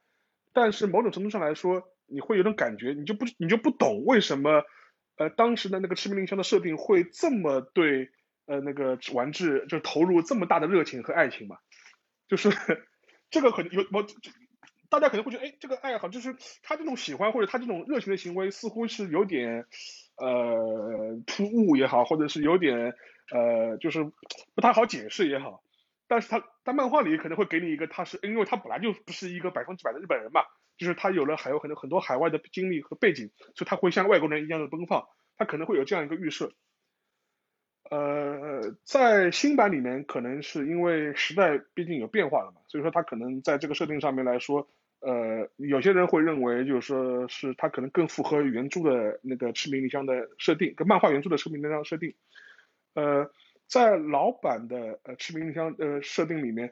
[0.54, 4.64] 但是某种程度上来说，你会有种感觉，你就不你就不懂为什么，
[5.16, 8.10] 呃，当时的那个赤壁丽香的设定会这么对
[8.46, 11.56] 呃那个丸治就投入这么大的热情和爱情嘛，
[12.28, 12.50] 就是。
[13.30, 14.06] 这个可能有我，
[14.88, 19.66] 大家可能会觉得，哎，这个爱好就是他这种喜欢或者他这种热情的行为，似乎是有点
[20.18, 22.94] 呃突兀也好，或者是有点
[23.32, 24.04] 呃就是
[24.54, 25.64] 不太好解释也好。
[26.06, 30.42] 但是他在漫画里可能会给你一个，他是因为他本来就不是一个百分之百的日本人嘛，
[30.76, 35.06] 就是他有了还有很多很多海外的经历和背景，所以他会像外国人一样的奔放，
[35.36, 36.52] 他可能会有这样一个预设。
[37.90, 44.66] 呃，在新版里面，可能是因为时代毕竟有变化了嘛，所以说他可能在这个设定上面来说，
[45.00, 52.14] 呃，有些人会认为就是说是他可能更符合原著的那个赤名离乡的设定，跟漫画原著的赤名离乡设定。
[52.94, 53.30] 呃，
[53.66, 56.70] 在老版的呃赤名离乡呃设定里面，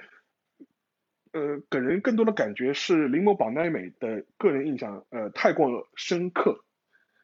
[1.33, 6.64] 呃，给人更多的感觉是铃木宝奈美的个人印象呃太过深刻，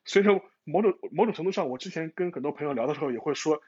[0.05, 3.62] 所以说某种某种程度上，我之前跟很多朋友聊的时候也会说。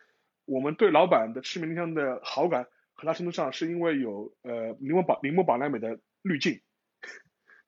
[0.47, 6.61] 我们对老板的赤名铃香的好感，很大程度上是因为有呃铃木宝铃木宝奈美的滤镜，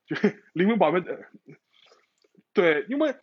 [0.05, 1.25] 就是 铃木宝奈的，
[2.53, 3.15] 对，因为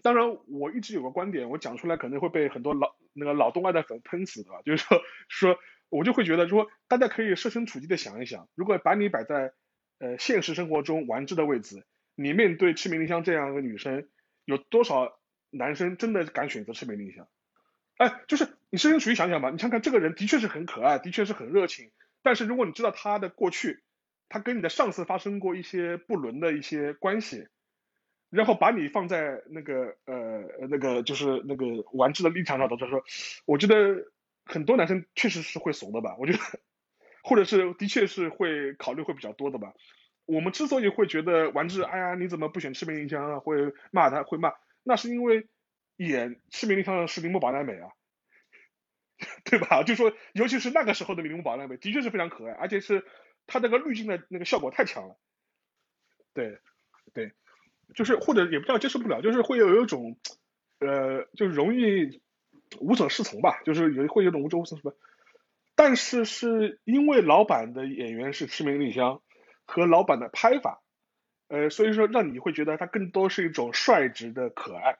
[0.00, 9.52] 当然我一直有个观点，我讲出来可能会被很多老那个老东爱的粉喷死的，就是说说我就会觉得说大家可以设身处地的想一想，如果把你摆在
[9.98, 14.08] 呃现实生活中丸治的位置，你面对赤名丽香这样一个女生，
[14.44, 15.18] 有多少
[15.50, 17.28] 男生真的敢选择赤名丽香？
[17.96, 21.92] 哎，就是你设身处地想想吧，你看看这个人的确是很可爱，的确是很热情，
[22.22, 23.82] 但是如果你知道他的过去，
[24.28, 27.46] 他跟你的上司发生过一些不伦的一些关系，
[28.30, 33.04] 然后把你放在那个呃那个就是那个玩质的立场上头，他说，
[33.46, 34.04] 我觉得
[34.44, 36.38] 很多男生确实是会怂的吧，我觉得，
[37.22, 39.74] 或者是的确是会考虑会比较多的吧。
[40.26, 43.38] 我们之所以会觉得玩质，哎呀，你怎么不选赤名银香啊？
[43.40, 43.56] 会
[43.90, 44.52] 骂他，会骂，
[44.82, 45.48] 那是因为。
[45.96, 47.88] 演赤名丽香的是铃木保奈美啊，
[49.44, 49.84] 对吧？
[49.84, 53.06] 就说尤其是那个时候的铃木保奈美，的确是非常可爱，而且是
[53.46, 55.16] 他那个滤镜的那个效果太强了。
[56.32, 56.58] 对，
[57.12, 57.32] 对，
[57.94, 60.18] 就是或者也不叫接受不了，就是会有一种
[60.80, 62.20] 呃，就容易
[62.80, 64.94] 无所适从吧，就是有会有种无所适从什么。
[65.74, 69.22] 但是是因为老板的演员是赤名丽香
[69.64, 70.82] 和老板的拍法，
[71.48, 74.98] 呃，所以说让你会觉得他更多是一种率直的可爱。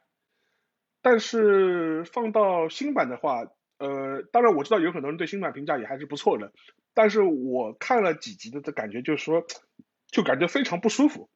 [1.00, 3.44] 但是放到新版的话，
[3.78, 6.52] 呃，当然我知道有很多人对新版评价也还是不错的，
[6.94, 9.44] 但是我看了几集的的感觉就是说，
[10.08, 11.28] 就感觉非常不舒服，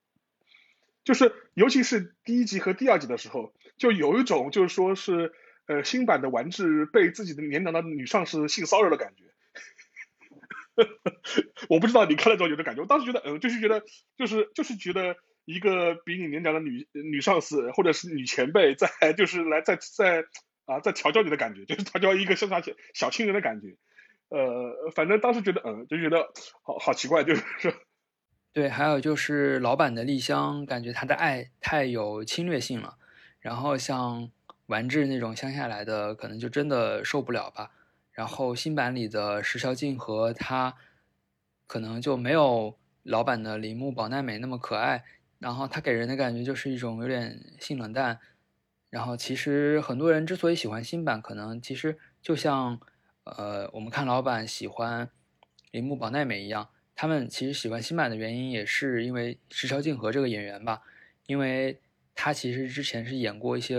[1.04, 5.32] 就是尤其是第一集和第二集的时候，就有一种就是说是
[5.68, 9.24] 呃新版的丸治被自己的年长的女上司性骚扰的感觉，
[11.70, 13.84] 我不知道你看了之后有的感觉，我当时觉得，嗯，就是觉得
[14.16, 15.14] 就是就是觉得。
[15.50, 20.26] 一个比你年长的女女上司或者是女前辈，在就是来在在
[20.66, 23.68] 啊在调教你的感觉，就是调教一个像他小小亲人的感觉，
[24.28, 27.72] 呃，反正当时觉得嗯，就觉得好好奇怪，就是说，
[28.52, 32.98] 对，还有就是老板的丽香，感觉他的爱太有侵略性了，
[33.40, 34.30] 然后像
[34.68, 37.72] 丸治那种乡下来的，可能就真的受不了吧。
[38.12, 40.74] 然后新版里的石桥静和他，
[41.66, 45.04] 可能就没有老版的铃木保奈美那么可爱。
[45.38, 48.18] 然后他给人的感觉就是一种有点性冷淡，
[48.90, 52.80] 然后其实很多人之所以喜欢新版，可能其实就像，
[53.22, 55.08] 呃，我们看老版喜欢
[55.70, 60.82] 铃木保奈美一样，他们其实喜欢新版的原因也是因为石桥静河这个演员吧，
[61.26, 61.80] 因为
[62.16, 63.76] 他其实之前是演过一些，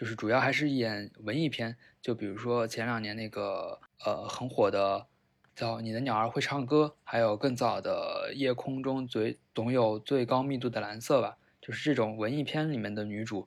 [0.00, 5.06] 就是主要还是演文艺片，就比如说前两年那个呃很火的。
[5.52, 13.46] 叫你的鸟儿会唱歌，还有更早的夜空中最总有最高密度的蓝色吧，就是这种文艺片里面的女主，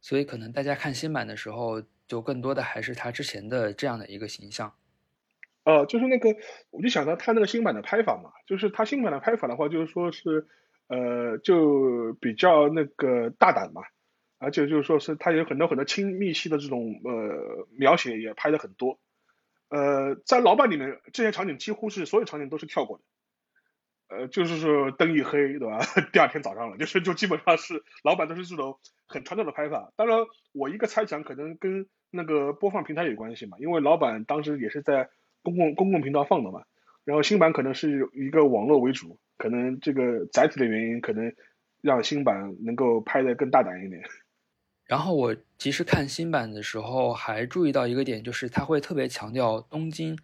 [0.00, 4.72] 所以可能大家看新版的时候，就更多的还是她之前的这样的一个形象。
[5.62, 6.34] 呃，就是那个，
[6.70, 10.48] 我就想到他那个新版的拍法嘛，就是他新版的拍法的话，就是说是，
[10.88, 13.82] 呃，就比较那个大胆嘛，
[14.38, 18.98] 而且就是说是他有很多很多亲密戏的这种呃描写也拍的很多。
[19.68, 23.04] 呃，在老版里面，这些场景几乎是所有场景都是跳过的，
[24.16, 25.80] 呃，就是说灯一黑，对吧？
[26.10, 29.92] 第二天早上了，就是就基本上是老版都是这种很传统的拍法。
[29.94, 30.20] 当然，
[30.52, 35.10] 我一个猜想可能跟那个播放平台有关系嘛，因为老版当时也是在
[35.42, 36.62] 公共公共频道放的嘛，
[37.04, 41.34] 然后新版可能是一个网络为主，可能这个载体的原因，可能
[41.82, 44.02] 让新版能够拍的更大胆一点。
[44.88, 50.18] 然后我其实看新版的时候，还注意到一个点，就是他会特别强调东京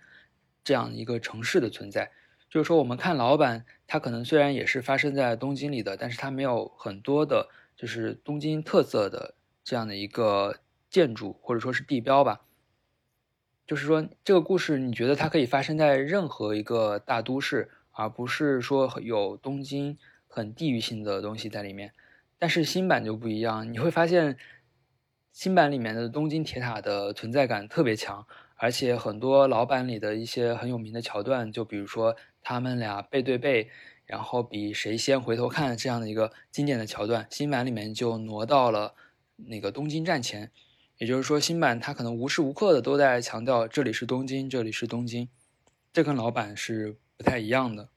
[0.64, 2.10] 这样一个城市的存在。
[2.48, 10.56] 就是说，我们看老版，它可能虽然也是发生在东京里的，但是它没有很多的，就是东京特色的这样的一个
[10.88, 12.40] 建筑或者说是地标吧。
[13.66, 21.92] 就是说，这个故事你觉得它可以发生在任何一个大都市，而不是说有东京很地域性的东西在里面。
[22.44, 24.36] 但是新版就不一样，你会发现。
[25.32, 28.26] 新版里面的东京铁塔的存在感特别强，
[28.56, 33.70] 而且很多老版里的一些很有名的桥段，就比如说他们俩背对背，
[34.04, 38.94] 然后比谁先回头看这样的一个经典的桥段，新版里面就挪到了
[39.36, 40.50] 那个东京站前。
[40.98, 45.26] 也就是说，新版它可能无时无刻的都在强调这里是东京，这里是东京，
[45.94, 47.88] 这跟老版是不太一样的。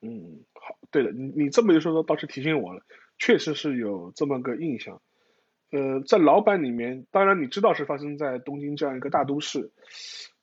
[0.00, 2.82] 嗯，好，对了，你你这么一说，倒是提醒我了，
[3.22, 5.00] 确实是有这么个印象。
[5.70, 9.70] 呃，在老版里面，当然你知道是发生在东京这样一个大都市，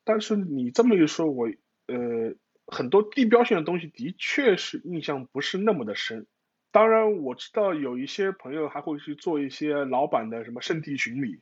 [0.05, 1.49] 但是你这么一说，我
[1.87, 2.35] 呃
[2.67, 6.25] 很多地标性的东西的确是印象不是那么的深。
[6.71, 11.41] 当然我知道有一些朋友还会去做一些老版的什么圣地巡礼。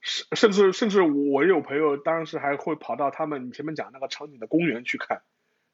[0.00, 5.22] 甚甚至甚至我有朋友当时还会跑到他们前面讲那个场景的公园去看，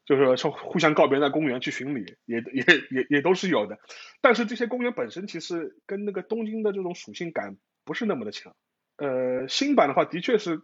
[0.05, 3.79] 就是说互相告别在公园去巡礼，也也也也都是有的。
[4.21, 8.55] 但是这些公园本身其实跟那个东京的这种属性感不是那么的强。
[8.97, 10.61] 呃，新版的话的确是，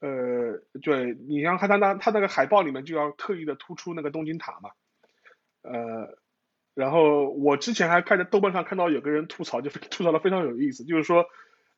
[0.00, 4.70] 呃，对你像看他那他那个海报里面就要特意的突出那个东京塔嘛。
[5.62, 6.18] 呃，
[6.74, 11.26] 然后我之前还看在豆瓣上看到有个人吐槽，就 吐槽的非常有意思，就是说。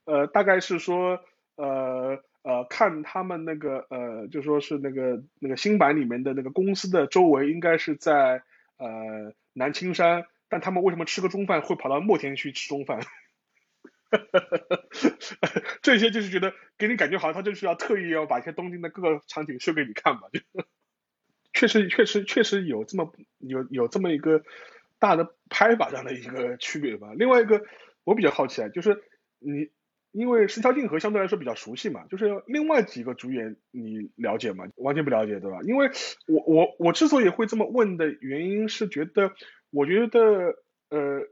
[0.07, 1.19] 呃，大概是说，
[1.57, 8.43] 呃呃，看他们那个呃，就说是那个那个新版里面的那个公司的周围，应该是在
[8.77, 13.01] 呃南青山，但他们为什么吃个中饭会跑到墨田去吃中饭？
[15.81, 20.41] 这些就是觉得给你感觉好像他就是要特意要把一些东京的各个场景秀给你看嘛，就
[21.55, 24.45] 确实确实确实有这么有有这么一个
[24.99, 27.15] 大的拍法上的一个区别吧。
[27.17, 27.65] 另外一个
[28.05, 29.03] 我比较好奇啊，就是
[29.39, 29.71] 你。
[30.15, 34.65] 因为石桥静河相对来说比较熟悉嘛，就是另外几个主演你了解吗？
[34.77, 35.59] 完全不了解，对吧？
[35.65, 35.91] 因为
[36.29, 39.33] 我我我之所以会这么问的原因是觉得，
[39.71, 40.21] 我觉得
[40.91, 41.23] 呃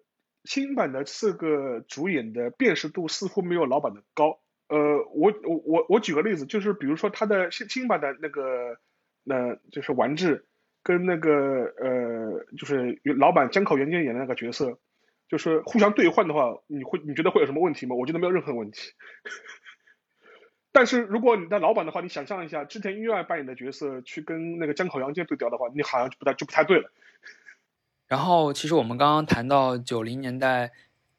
[0.45, 4.41] 新版的四个主演的辨识度似乎没有老版的高。
[4.69, 4.79] 呃，
[5.15, 8.79] 我我我我举个例子，就是比如说他的新新版的那个，
[9.23, 10.45] 那就是丸治
[10.83, 11.31] 跟那个
[11.79, 14.81] 呃就是老版江口元介演的那个角色。
[15.29, 17.97] 就是互相兑换的话，你会你觉得会有什么问题吗？
[17.97, 18.93] 我觉得没有任何问题。
[20.73, 26.91] 但是如果你的老板的话，你想象一下，织田裕二扮演的角色去跟那个江口洋介对调的话，你好像就不太就不太对了。
[28.09, 30.73] 然后，其实我们刚刚谈到九零年代，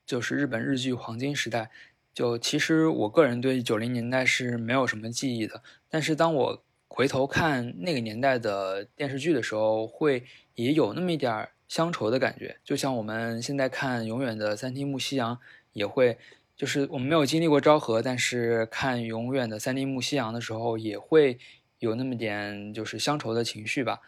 [0.05, 1.69] 就是日本日剧黄金时代。
[2.13, 10.23] 就其实我个人对九零年代是没有什么记忆的，但是当我回头看那个年代的电视剧的时候，会
[10.53, 11.49] 也有那么一点儿。
[11.73, 15.35] 乡愁的感觉，就像我们现在看《永远的三丁目夕阳》，
[15.71, 16.19] 也会，
[16.55, 21.39] 就是我们没有经历过昭和，但是看《永远的三丁目夕阳》的时候，也会
[21.79, 24.01] 有那么点就是乡愁的情绪吧。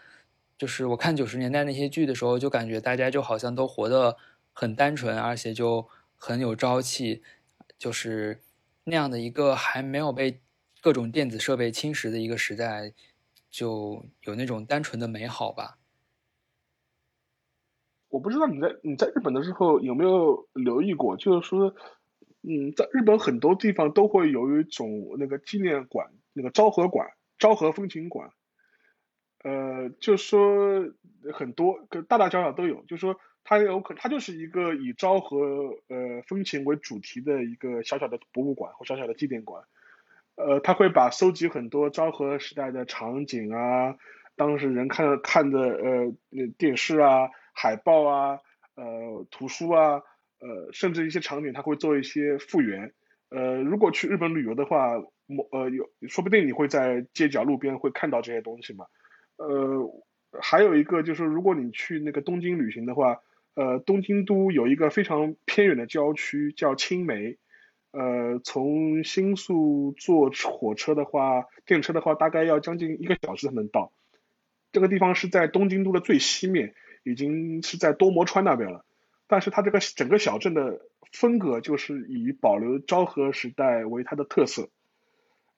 [0.59, 4.15] 就是我看九十年代那些剧的时候，就感觉大家就好像都活得
[4.53, 7.23] 很单纯，而且就很有朝气，
[7.79, 8.43] 就是
[8.83, 10.39] 那样的一个还没有被
[10.81, 12.93] 各种电子设备侵蚀的一个时代，
[13.49, 15.79] 就有那种单纯的美好吧。
[18.15, 21.75] 我不知道你在你在日本的时候有没有留意过，就是说，
[22.43, 28.29] 嗯，在日本很多地方都会有一种那个纪念馆，那个昭和馆、昭和风情馆，
[29.43, 30.93] 呃，就说
[31.33, 35.37] 很多，大大小小都有，就说它有可它就是一个以昭和
[35.89, 39.61] 呃风情为主题的一个小小的博物馆或小小的纪念馆，
[40.35, 43.97] 呃，他会把收集很多昭和时代的场景啊，
[44.37, 46.13] 当时人看看的呃
[46.57, 47.29] 电视啊。
[47.55, 48.39] 海报啊，
[48.75, 50.03] 呃，图书啊，
[50.39, 52.93] 呃，甚至一些场景，他会做一些复原。
[53.29, 58.85] 呃，如果去日本旅游的话，某呃有，说不定你会在街角路边会看到这些东西嘛。
[59.37, 59.89] 呃，
[60.41, 63.21] 还有一个就是，如果你去那个东京旅行的话，
[63.55, 67.37] 呃，东京都有一个非常偏远的郊区叫青梅，
[67.91, 73.91] 呃，从新宿坐火车的话，电车的话，大概要将近一个小时才能到。
[74.71, 76.75] 这个地方是在东京都的最西面。
[77.05, 78.83] 已经是在多摩川那边了，
[79.27, 80.81] 但是它这个整个小镇的
[81.11, 84.69] 风格就是以保留昭和时代为它的特色，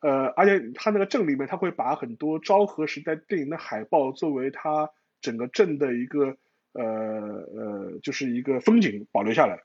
[0.01, 4.89] 呃，而且它那个镇里面，它会把很多昭和时代电影的海报作为它
[5.21, 6.35] 整个镇的一个
[6.73, 9.63] 呃呃，就是一个风景保留下来，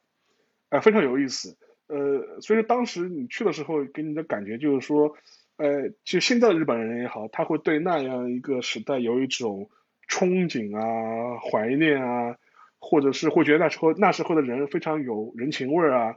[0.70, 1.58] 呃，非常有意思，
[1.88, 5.16] 呃，所以说当时你去的时候给你的感觉就是说，
[5.56, 9.68] 呃，就现在的日本人也好，他会对那样一个时代有一种。
[10.12, 12.36] 憧憬啊，怀念啊，
[12.78, 16.16] 或者是会觉得那时候那时候的人非常有人情味儿啊，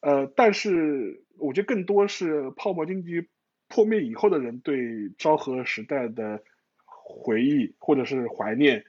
[0.00, 3.26] 呃，但是我觉得更多是泡沫经济
[3.68, 6.42] 破灭以后的人对昭和时代的
[6.84, 8.84] 回忆或者是怀念，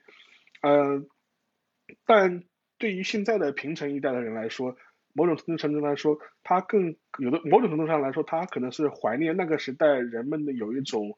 [0.62, 1.02] 呃，
[2.06, 2.44] 但
[2.78, 4.76] 对于现在的平成一代的人来说，
[5.14, 11.18] 某种程度来说，他更有的某种程度上来说，他可能是怀念那个时代人们的有一种。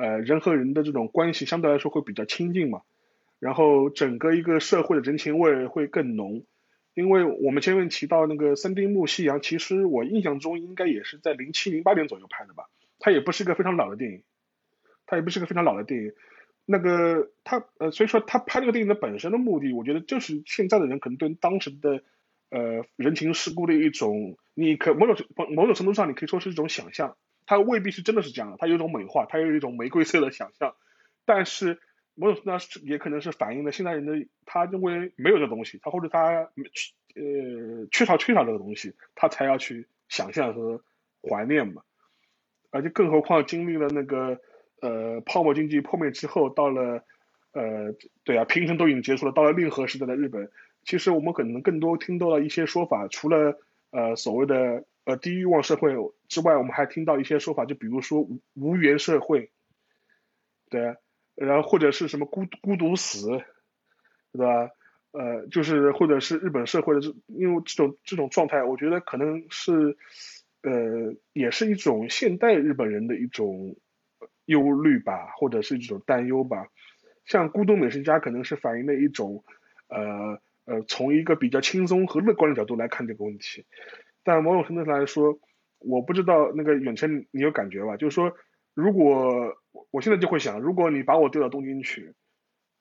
[0.00, 2.82] 呃，人和人的这种关系相对来说会比较亲近嘛，
[3.40, 6.44] 然后整个一个社会的人情味会更浓。
[6.94, 12.64] 因为我们前面提到那个三丁目夕阳，其实我印象中应该也是在零七零八年左右拍的吧，
[12.98, 14.22] 它也不是一个非常老的电影，
[15.06, 16.12] 它也不是个非常老的电影。
[16.70, 22.02] 那个他呃，所以说他拍这个电影的本身的目的，我觉得就是现在的人可能对当时的
[22.50, 25.24] 呃人情世故的一种，你可某种
[25.54, 27.16] 某种程度上你可以说是一种想象，
[27.48, 30.76] 它未必是真的是这样的，它有一种美化，它有一种玫瑰色的想象，
[31.24, 31.80] 但是
[32.14, 36.50] 某种程度上也可能是反映了现代人的他认为没有这东西，他或者他
[37.16, 40.82] 呃缺少缺少这个东西，他才要去想象和
[41.22, 41.82] 怀念嘛，
[42.70, 44.38] 而且更何况经历了那个。
[44.80, 47.02] 呃，泡沫经济破灭之后，到了，
[47.50, 50.52] 呃，对啊，平成都已经结束了，到了令和时代的日本，
[50.84, 53.58] 其实我们可能更多听到了一些说法，除了
[53.90, 55.94] 呃所谓的呃低欲望社会
[56.28, 59.50] 之外，我们还听到一些说法，就比如说无无缘社会，
[60.68, 60.96] 对，
[61.34, 63.26] 然后或者是什么孤孤独死，
[64.32, 64.70] 对吧？
[65.12, 69.96] 呃，就是或者是日本社会的这，因为这种这种状态，我觉得可能是，
[70.62, 73.76] 呃，也是一种现代日本人的一种。
[74.48, 76.68] 忧虑吧，或者是一种担忧吧，
[77.26, 79.44] 像《孤独美食家》可能是反映了一种，
[79.88, 83.66] 呃呃，从一个比较轻松和乐观的角度来看这个问题。
[84.28, 85.40] 但某种程度上来说，
[85.78, 87.96] 我不知道那个远程你有感觉吧？
[87.96, 88.36] 就是说，
[88.74, 89.56] 如果
[89.90, 92.12] 我现在就会想，如果你把我丢到东京去，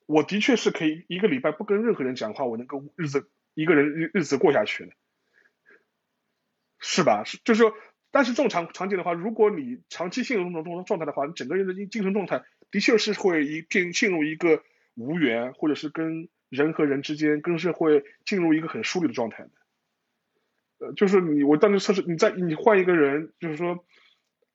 [0.06, 4.92] 我的确是可以一个礼拜不跟任何人讲话，我能够日子一个人日日子过下去的，
[6.80, 7.24] 是吧？
[7.24, 7.74] 是就是说。
[8.10, 12.42] 但是这种场场景的话，如果你长期陷入这种状态的话，你整个人的精神状态
[12.72, 14.64] 的确是会一进进入一个
[14.96, 19.52] 无缘，或者是跟人和人之间跟社会进入一个很疏离的状态的。
[20.80, 23.84] 呃，就是你我当时测试，你在你换一个人，就是说，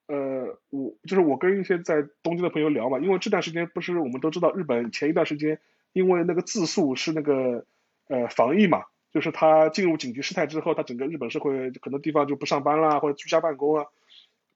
[0.07, 5.61] 呃，我就是我跟一些在东京的朋友聊嘛，因为这段时间不是我们都知道日本前一段时间
[5.93, 7.67] 因为那个自诉是那个
[8.09, 8.85] 呃防疫嘛。
[9.13, 13.85] 就是他进入紧急事态之后，他整个日本社会很多地方就不上班啦，或者居家办公啊，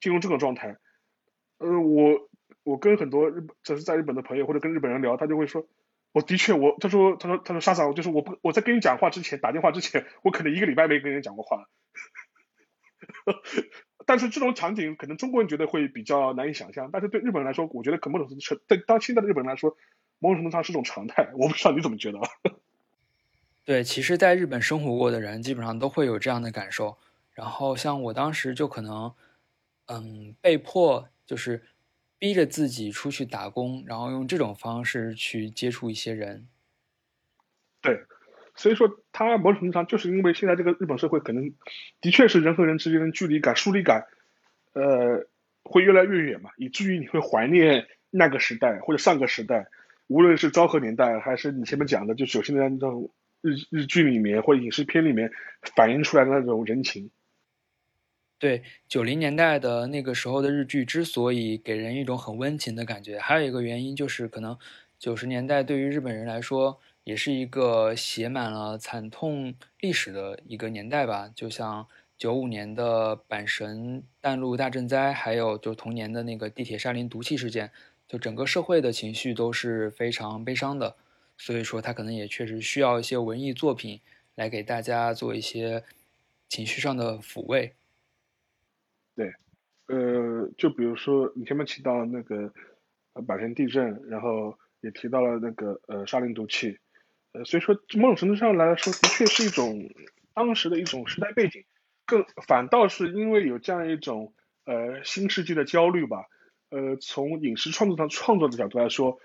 [0.01, 0.79] 进入这种状态。
[1.59, 2.27] 呃，我
[2.63, 5.67] 我跟很多日本就是在日本的朋友或者跟日本人聊，他就会说，
[6.17, 11.69] 我的确我他说他说他说沙嫂，就是我不我在跟你讲话之前打电话之前，我可能一个礼拜没跟人讲过话。
[14.07, 19.77] 但是这种场景可能中国人觉得会比较难以想象，但是对日本人来说，我觉得可某种程度对当现在的日本人来说，
[20.19, 21.29] 某种程度上是种常态。
[21.35, 22.19] 我不知道你怎么觉得。
[23.67, 26.97] 对，其实，在日本生活过的人，基本上都会有这样的感受。
[27.35, 29.13] 然后，像我当时就可能，
[29.89, 31.63] 嗯，被迫就是
[32.19, 36.49] 逼着自己出去打工，然后用这种方式去接触一些人。
[37.81, 38.03] 对，
[38.55, 41.53] 所以说，他某种程度上就是因为现在这个日本社会可能
[42.01, 44.07] 的确是人和人之间的距离感、疏离感，
[44.73, 45.27] 呃，
[45.63, 49.67] 会越来越远嘛，以至于你会怀念那个时代或者上个时代，
[50.07, 53.11] 无论是昭和年代还是你前面讲的，就九十年代那种。
[53.43, 55.31] 日日剧里面或者影视片里面
[55.77, 57.11] 反映出来的那种人情，
[58.39, 64.59] 对九零年代的那个时候的日剧之所以给人一种很温情的感觉，还有一个原因就是可能
[64.99, 71.31] 九十年代对于日本人来说也是一个写满了惨痛历史的一个年代吧。
[71.35, 71.87] 就像
[72.19, 77.71] 九五年的阪神淡路大震灾，还有就同年的那个地铁沙林毒气事件，
[78.09, 80.97] 就整个社会的情绪都是非常悲伤的。
[81.39, 84.01] 所以说，他可能也确实需要一些文艺作品
[84.35, 85.85] 来给大家做一些
[86.49, 87.75] 情绪上的抚慰。
[89.17, 89.33] 对，
[89.89, 92.53] 呃，就比如说你前面提到了那个
[93.15, 96.79] 呃阪神地震，然后也提到了那个呃沙林毒气，
[97.33, 99.91] 呃，所以说某种程度上来说，的确是一种
[100.35, 101.65] 当时的一种时代背景，
[102.07, 104.35] 更反倒是因为有这样一种
[104.67, 106.27] 呃新世纪的焦虑吧，
[106.71, 109.19] 呃，从影视创作上创作的角度来说。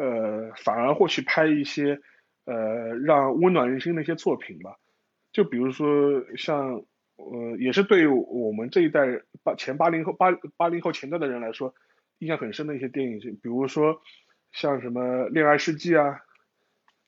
[0.00, 2.00] 呃，反而会去拍一些
[2.44, 2.54] 呃
[3.04, 4.76] 让温暖人心的一些作品吧，
[5.32, 6.84] 就比如说像
[7.18, 11.74] 呃也是对我们这一代八前八零后八八零后前段的人来说
[12.18, 14.00] 印象很深的一些电影，比如说
[14.52, 16.12] 像什么《恋爱世纪》啊，《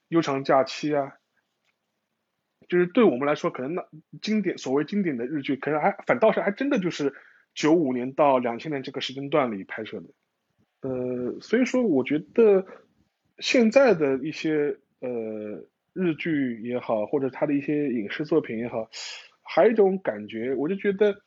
[0.09, 1.15] 悠长假期》啊，
[2.69, 3.87] 就是对我们来说可能那
[4.21, 7.15] 经典所谓经典的日剧，可能还反倒是还真的就是
[7.55, 10.09] 九五年到两千年这个时间段里拍摄的。
[10.83, 12.67] 呃，所以说，我觉得
[13.39, 15.11] 现在的一些呃
[15.93, 18.89] 日剧也好，或者他的一些影视作品也好，
[19.53, 21.23] 还有一种感觉，我就觉得，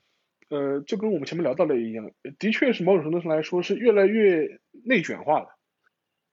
[0.50, 2.10] 呃，就跟我们前面聊到的一样，
[2.40, 5.48] 的确是某种程度上来说是越来越内卷化了，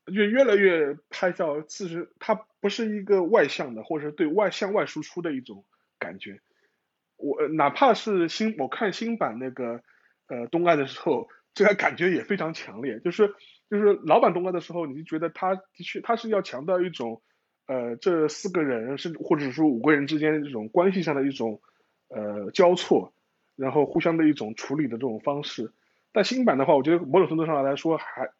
[0.07, 5.65] 就越来越拍照自身，它不是一个外向的，或者是对外向外输出的一种
[5.99, 6.41] 感觉。
[7.17, 9.83] 我哪怕是新我看新版那个
[10.29, 11.29] 呃东岸的时候。
[11.53, 13.35] 这个感觉也非常强烈，就是
[13.69, 17.23] 就是老版动画的时候，你就觉得他的确他是要强调一种，
[17.67, 21.61] 呃，这四个人甚至或者说五个人之间这种关系上的一种
[22.11, 23.13] 呃交错，
[23.57, 25.73] 然后互相的一种处理的这种方式。
[26.13, 28.31] 但新版的话，我觉得某种程度上来说，还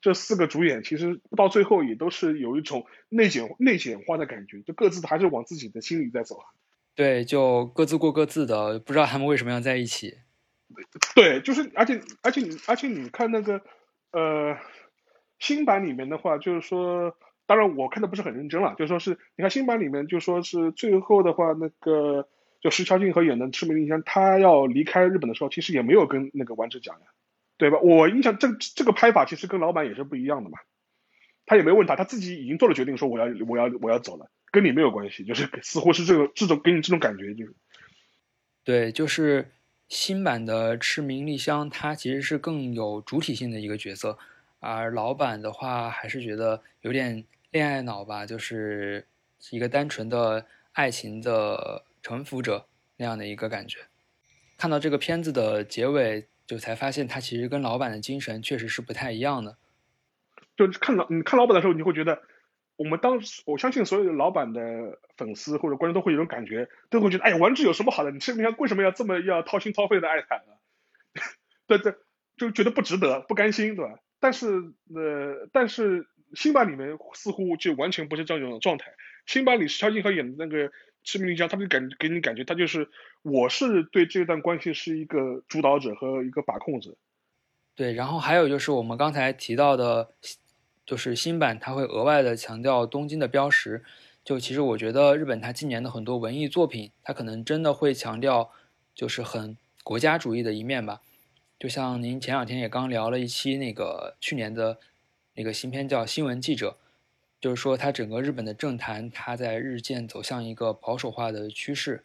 [0.00, 6.40] 这四个主演其实到最后也都是有一种内卷内卷化的感觉，就各自还是往自己的心里在走。
[6.94, 10.18] 对，就各自过各自的，不知道他们为什么要在一起。
[11.14, 13.60] 对，就是而且而且你而且你看那个
[14.12, 14.56] 呃
[15.38, 17.16] 新版里面的话，就是说，
[17.46, 22.28] 当然我看的不是很认真了，就说是你看新版里面就说是最后的话，那个
[22.60, 27.06] 就石桥静河演的赤名丽香，他要离开日本的时候，其实也没有跟那个丸子讲呀，
[27.58, 27.78] 对吧？
[27.80, 30.58] 我印象这这个拍法其实跟老板也是不一样的嘛，
[31.46, 37.54] 他也没问他，他自己已经做了决定，说我要我要我要走了，跟你没有关系，就是似乎是这个这种给你这种感觉，就是
[38.64, 39.50] 对，就是。
[39.88, 44.18] 新版的赤名丽香，她其实是更有主体性的一个角色，
[44.58, 49.06] 而老版的话，还是觉得有点恋爱脑吧，就是
[49.52, 53.80] 一个单纯的爱情的臣服者那样的一个感觉。
[54.56, 59.56] 看到这个片子的结尾，就才发现他其实跟老板的精神确实是不太一样的。
[60.56, 62.22] 就看到你看老板的时候，你会觉得。
[62.76, 68.10] 我们当，我相信所有的老板的粉丝或者观众都会有种感觉，都会觉得，哎呀，玩具有什么好的？
[68.10, 70.52] 你是你看为什么要这么要掏心掏肺的爱他呢？
[71.66, 71.94] 对对，
[72.36, 73.98] 就觉得不值得，不甘心，对吧？
[74.20, 74.46] 但是
[74.94, 78.92] 呃，但是新版里面似乎就完全不是这样一种状态。
[79.24, 80.70] 新版里是萧敬腾演的那个
[81.06, 82.90] 赤名丽香，他就感给你感觉，他就是
[83.22, 86.94] 我是对这段关系是一个主导者和一个把控者。
[87.74, 90.10] 对，然后还有就是我们刚才提到的。
[90.86, 93.82] 就是新版，它会额外的强调东京的标识。
[94.22, 98.52] 就其实我觉得日本它今年的很多文艺作品，它可能真的会强调，
[98.94, 101.00] 就是很国家主义的一面吧。
[101.58, 104.78] 就像您前两天也刚聊了一期那个去年的
[105.34, 106.78] 那个新片叫《新闻记者》，
[107.40, 112.04] 就是说它整个日本的政坛，它在日渐走向一个保守化的趋势。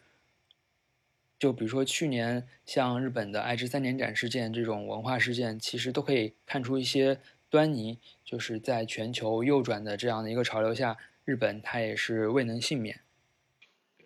[1.38, 7.20] 就比如说去年像日本的爱知三年展事件这种文化事件，其实都可以看出一些。
[7.50, 13.00] 端倪就是在全球右转的这样的一个潮流下，日本它也是未能幸免。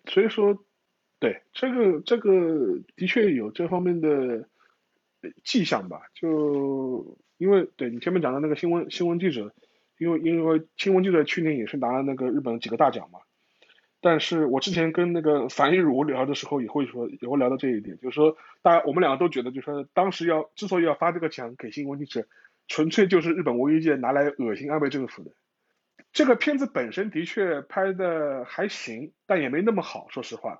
[0.05, 0.65] 所以说，
[1.17, 4.49] 对这个这个的确有这方面的
[5.45, 6.01] 迹象吧？
[6.13, 9.55] 就因为对你前面讲的那个新闻新闻记者，
[9.97, 13.19] 因为因为新闻记者去年也是拿了那个日本几个大奖嘛。
[13.99, 22.27] 但是我之前跟那个樊一茹聊的时候，也会说也会聊到这一点，就是说，大家我们两个都觉得，就是说当时要之所以要发这个奖给新闻记者。
[22.69, 25.31] 纯粹就是日本文艺界拿来恶心安倍政府的。
[26.11, 30.59] 这个片子本身的确拍的还行，但也没那么好，说实话。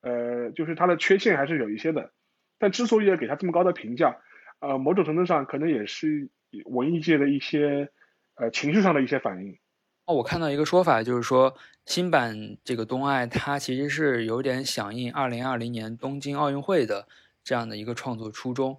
[0.00, 2.10] 呃，就是它的缺陷还是有一些的。
[2.58, 4.16] 但之所以要给他这么高的评价，
[4.58, 6.30] 呃，某种程度上可能也是
[6.64, 7.90] 文艺界的一些
[8.36, 9.58] 呃情绪上的一些反应。
[10.06, 17.08] 哦，我看到一个说法，就是说新版这个东爱，它其实是有点响应二零二零年东京奥运会的
[17.42, 18.78] 这样的一个创作初衷。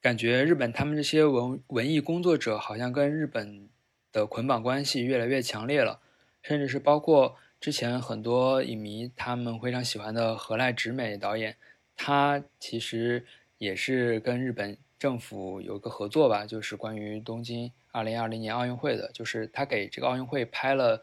[0.00, 3.68] 感觉日本他们这些文文艺工作者好像跟日本
[4.12, 6.00] 的捆绑关系越来越强烈了，
[6.42, 11.56] 甚至是包括之前很多影迷他们非常喜欢的河濑直美导演，
[11.96, 13.26] 他其实
[13.58, 21.02] 也是跟日本政府有个合作吧，就是关于东京二零二零年奥运会的，就是他给这个奥运会拍了，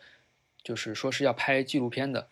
[0.64, 2.28] 就是说是要拍纪录片的。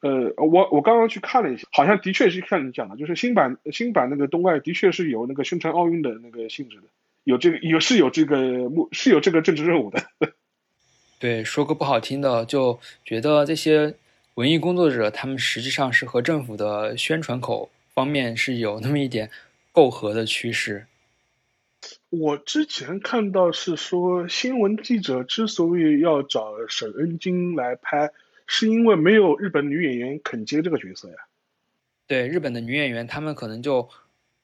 [0.00, 6.82] 呃，我我刚刚去看了一下，好像的确是像你讲的，就是新版新版那个东爱的确是有那个宣传奥运的那个性质的，
[7.24, 8.36] 有这个有是有这个
[8.68, 10.04] 目是有这个政治任务的。
[11.18, 13.94] 对，说个不好听的，就觉得这些
[14.34, 19.30] 文艺工作者他们实际上是和政府的宣传口方面是有那么一点
[19.72, 20.86] 媾和的趋势。
[22.10, 28.12] 我之前看到是说，新闻记者之所以要找沈恩京来拍。
[28.46, 31.16] 是因为没有日本女演员肯接这个角色呀？
[32.06, 33.88] 对，日本的女演员，她们可能就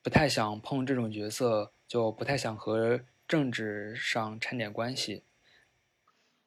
[0.03, 5.23] 不太想碰这种角色，就不太想和政治上掺点关系。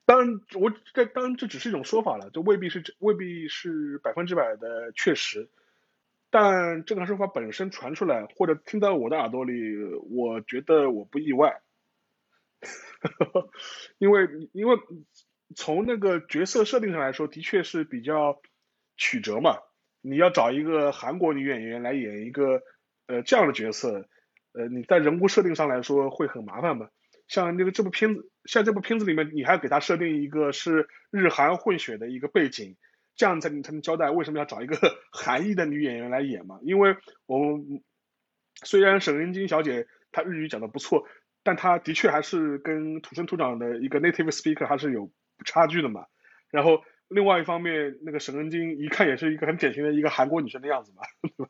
[0.04, 5.48] 当然，我这当然这只是一种说法了，这未必是未必是百分之百的确实。
[6.34, 9.54] 但这个说法本身传出来或者听到我的耳朵里，
[10.10, 11.62] 我觉得我不意外，
[14.00, 14.76] 因 为因为。
[15.56, 18.42] 从那个角色设定上来说，的确是比较
[18.98, 19.60] 曲折嘛。
[20.02, 22.64] 你要找一个韩国女演员来演一个
[23.06, 24.08] 呃这样的角色，
[24.54, 26.90] 呃你在人物设定上来说会很麻烦嘛。
[27.28, 32.76] 像那个这部片子，像这部片子里面，你还要给他设定一个是日韩混血的一个背景，
[33.16, 34.76] 这样才能才能交代为什么要找一个
[35.12, 36.60] 韩裔的女演员来演嘛。
[36.64, 36.96] 因为
[37.26, 37.82] 我们
[38.64, 41.08] 虽然沈恩金小姐她日语讲的不错，
[41.44, 45.12] 但她的确还是跟土生土长的一个 native speaker 还是有
[45.46, 46.06] 差距的嘛。
[46.52, 51.02] 然后另外一方面，那个沈恩金一看也是一个很典型的一个韩国女生的样子嘛。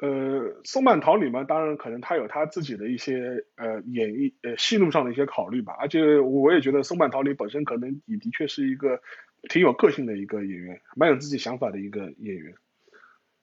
[0.00, 5.74] 呃，松坂桃李嘛，当然可能他有他自己的一些呃演绎呃戏路上的一些考虑吧。
[5.76, 9.02] 而且我也觉得松坂桃李本身可能也的确是一个
[9.42, 12.54] 挺有个性的一个演员，蛮有自己想法的一个演员。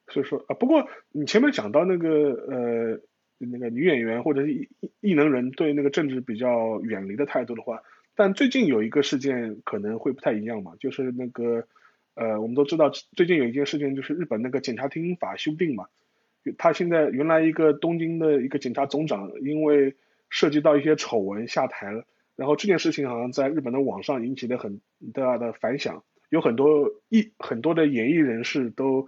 [0.08, 3.00] 所以说啊，不过你前面讲到那个呃
[3.38, 4.70] 那个女演员或者是异
[5.02, 7.82] 异能人对那个政治比较远离的态度的话，
[8.16, 11.68] 但最近有一个事件可能会不太一样嘛，就是那个
[12.14, 15.88] 呃我们都知道最近有一件事件就是日本那个检察厅法修订嘛。
[16.60, 19.96] 他现在原来一个东京的一个检察总长，因为
[20.30, 22.06] 涉及到一些丑闻下台了，
[22.36, 24.82] 然后这件事情好像在日本的网上引起了很
[25.14, 29.08] 大的反响，有很多艺很多的演艺人士都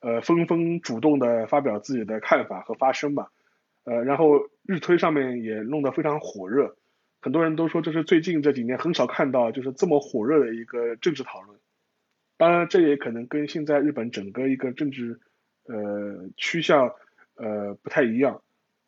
[0.00, 3.30] 呃纷纷主动的发表自己的看法和发声吧，
[3.84, 6.76] 呃，然后日推上面也弄得非常火热，
[7.20, 11.58] 很多人都说这是最近这几年很少看到就是这么火热的一个政治讨论，
[12.36, 15.20] 当然这也可能跟现在日本整个一个政治。
[15.70, 16.94] 呃，趋向
[17.34, 18.40] 呃不太一样，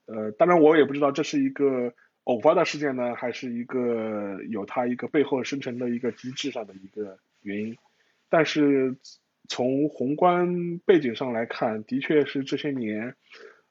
[0.07, 1.93] 呃，当然我也不知道这是一个
[2.31, 7.77] 偶发的事件呢，还是一个有它一个背后生成的一个机制上的一个原因。
[8.29, 8.95] 但是
[9.49, 13.17] 从宏观背景上来看，的确是这些年，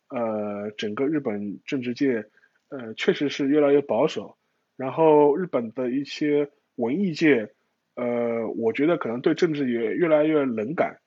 [0.10, 2.26] 呃，整个日本政治界，
[2.68, 4.36] 呃，确实是越来越保守。
[4.76, 7.54] 然后日本的一些文艺界，
[7.96, 11.00] 呃，我觉得可能对政治也越来越冷感。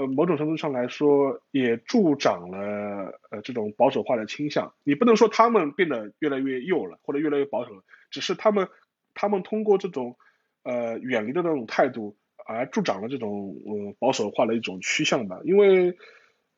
[0.00, 4.72] 呃，某种程度上来说，也助长了呃这种保守化的倾向。
[4.82, 8.68] 你不能说他们变得越来越右了，或者越来越保守了，只是他们
[9.12, 10.16] 他们通过这种
[10.62, 15.40] 呃远离的那种态度，而助长了这种呃保守化的一种趋向吧。
[15.44, 15.98] 因为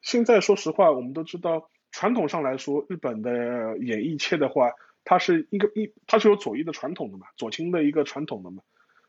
[0.03, 4.70] 现在说实话，我们都知道，传统上来说，日本的演艺界的话，
[5.03, 8.62] 它是一个一它是有左翼的传统的嘛，左倾的一个传统的嘛。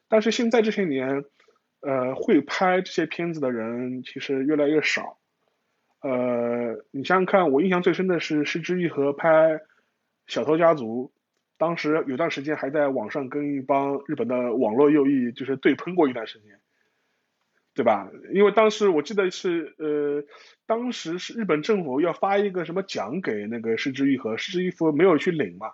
[0.10, 1.24] 但是现在这些年。
[1.84, 5.18] 呃，会拍这些片子的人其实越来越少。
[6.02, 9.30] 呃，你想想看，我印象最深的是石之愈和拍
[10.28, 11.12] 《小偷家族》，
[11.58, 16.60] 当时有段时间还在网上跟一帮日本的网络右翼就是对喷过一段时间，
[17.74, 18.10] 对吧？
[18.34, 20.24] 因为当时我记得是呃，
[20.66, 25.72] 当时是日本政府要发一个什么奖给那个石之愈和石之愈夫没有去领嘛。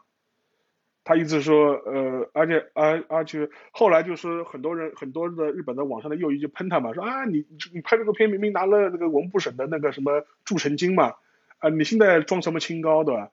[1.03, 11.15] 他一直说，呃，而且，而而且后来就是很多人，很多的日本的网上的右翼就喷他嘛，说啊，你你拍这个片明明拿了那个文部省的那个什么助成金嘛，
[11.57, 13.31] 啊，你现在装什么清高，对吧？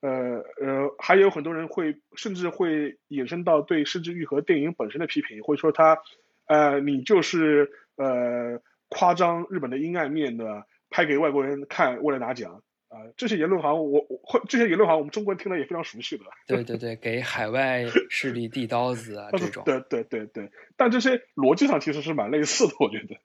[0.00, 5.98] 呃呃，还有很多人会甚至会衍生到对失之愈合电影本身的批评，会说他，
[6.46, 12.62] 呃，你就是呃夸张日本的阴暗面的，拍给外国人看，为了拿奖。
[12.92, 16.24] 啊，这些言论好像我我这些言论好像我们中国人听了也非常熟悉的。
[16.46, 19.64] 对对对，给海外势力递刀子啊，这种。
[19.64, 23.16] 对对对对，但这些逻辑上其实是蛮类似的，我觉得，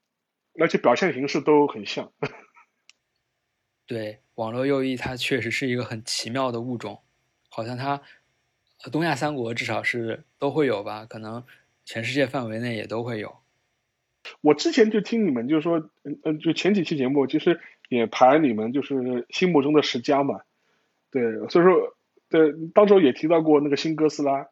[0.58, 2.14] 而且表现形式都很像。
[3.86, 7.02] 对，网络右翼它确实是一个很奇妙的物种，
[7.50, 8.02] 好像它
[8.90, 11.44] 东亚三国至少是都会有吧，可能
[11.84, 13.36] 全世界范围内也都会有。
[14.40, 17.60] 我之前就听你们就说，嗯嗯，就前几期节目其实。
[17.88, 20.42] 也排你们就是心目中的十佳嘛，
[21.12, 21.96] 对，所以说，
[22.30, 24.48] 对，当时也提到过那个新哥斯拉，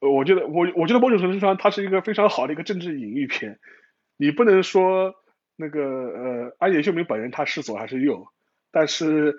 [0.00, 3.58] 我觉得我我觉得某种程度上它是一个非常好的一个政治隐喻片，
[4.16, 5.14] 你不能说
[5.56, 8.26] 那个呃安野秀明本人他是左还是右，
[8.70, 9.36] 但是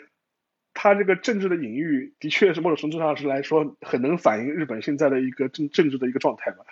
[0.73, 6.65] 他这个政治的隐喻的确是某种程度上是来说很能反映日本现在的一个政政治的一个状态吧。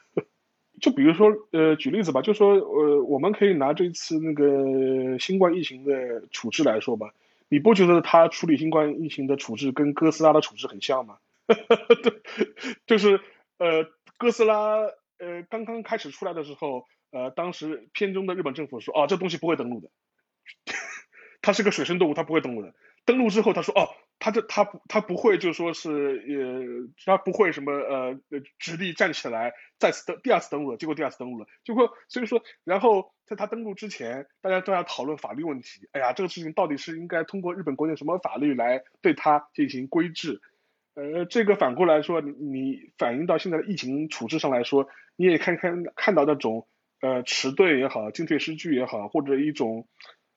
[0.82, 7.14] 就比如说，呃，举例子吧，就说，呃，我们可以拿这次那个新冠疫情的处置来说吧，
[7.50, 11.20] 你不觉得他处理新冠疫情的处置跟哥斯拉的处置很像吗？
[11.48, 12.22] 对，
[12.88, 13.22] 就是，
[13.60, 13.86] 呃，
[14.18, 14.78] 哥斯拉，
[15.20, 19.90] 呃，刚刚开始出来的时候，呃，当时片中的日本政府说，哦，这东西不会登陆的，
[21.44, 22.74] 它是个水生动物，它不会登陆的。
[23.06, 23.88] 登陆之后，他说，哦。
[24.22, 28.20] 他这他不他不会就说是呃他不会什么呃
[28.60, 40.40] 直立站起来再次登第二次登陆了，结果第二次登陆了，就会所以说然后在他登陆之前，大家都在讨论法律问题，哎呀这个事情到底是应该通过日本国内什么法律来对他进行规制？
[40.94, 46.68] 呃这个反过来说，你你反映到现在的疫情处置上来说，你也看看看到那种
[47.02, 49.88] 呃迟钝也好，进退失据也好，或者一种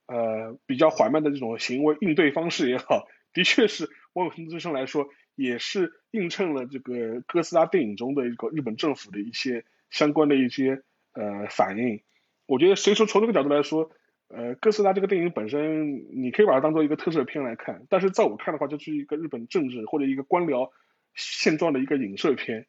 [0.06, 3.06] 呃比较缓慢的这种行为应对方式也好。
[3.34, 10.82] 的确是，某种程度上来说，也是映衬了这个哥斯拉电影中的一个日本政府的一些相关的一些
[11.12, 12.00] 呃反应。
[12.46, 13.90] 我觉得，所以说从这个角度来说，
[14.28, 17.86] 呃，哥斯拉这个电影本身，你可以把它当做一个特摄片来看。
[17.90, 20.70] 但是在我看的话，就是一个日本政治或者一个官僚
[21.14, 22.66] 现状的一个影射片。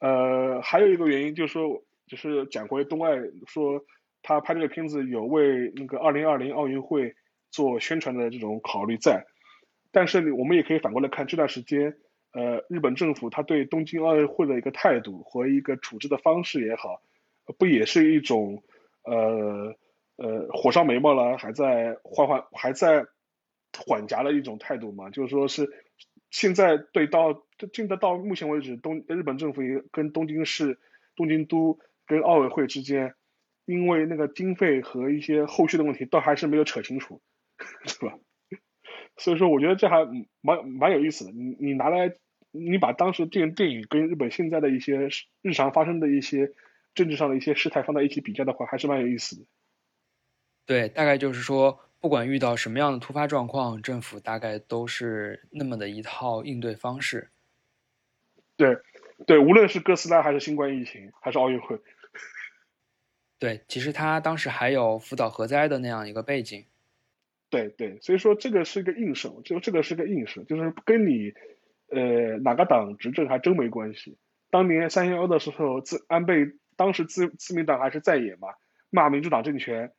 [0.00, 3.16] 呃，还有一个原因就是说，就是讲回东爱
[3.46, 3.84] 说
[4.22, 7.14] 他拍这个片子有为那个二零二零奥运会
[7.50, 9.26] 做宣传的这种考虑在，
[9.92, 11.96] 但是我们也可以反过来看这段时间，
[12.32, 17.00] 呃，日本政府他对东京奥运会的一个态度和一个处置的方式也好，
[17.58, 18.64] 不也是一种
[19.04, 19.76] 呃
[20.16, 23.06] 呃火烧眉毛了，还在缓缓还在
[23.86, 25.10] 缓夹的一种态度嘛？
[25.10, 25.70] 就是说是。
[26.30, 30.78] 现在对到现在到目前为止，东日本政府也跟东京市、
[31.14, 33.12] 东京都跟奥委会之间，
[33.66, 37.20] 因为那个经费和一些后续的问题，倒还是没有扯清楚，
[37.84, 38.14] 是吧？
[39.16, 40.06] 所以说，我觉得这还
[40.40, 41.32] 蛮蛮有意思的。
[41.32, 42.14] 你你拿来，
[42.50, 45.08] 你把当时电电影跟日本现在的一些
[45.42, 46.52] 日常发生的一些
[46.94, 49.46] 政治上的一些事态放在一起比较的话，还是蛮有意思的。
[50.66, 51.80] 对，大概就是说。
[52.02, 57.30] 不管遇到什么样的突发状况，政府大概都是那么的一套应对方式。
[58.56, 58.76] 对，
[59.24, 61.78] 对，无论是哥斯拉还是新冠疫情，还是奥运会。
[63.38, 66.66] 对，其实他当时还有福岛核灾的那样一个背景。
[67.52, 71.34] 对对，所以说这个是一个硬手，就这个是个硬手，就是跟你
[71.90, 74.16] 呃哪个党执政还真没关系。
[74.50, 76.46] 当年三幺幺的时候，自安倍
[76.76, 78.48] 当时自自民党还是在野嘛，
[78.90, 79.92] 骂民主党政权。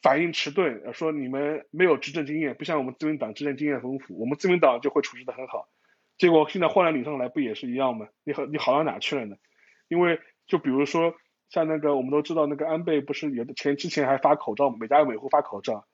[0.00, 5.68] 反应迟钝，说你们没有执政经验，不像我们自民党执政经验丰富，我们自民党就会处置的很好。
[6.18, 8.06] 结果现在换了领上来，不也是一样吗？
[8.22, 9.34] 你好，你好到哪去了呢？
[9.88, 11.14] 因为就比如说
[11.50, 15.84] 像那个我们都知道那个安倍不是有的前之前还发口罩，每家每户发口罩，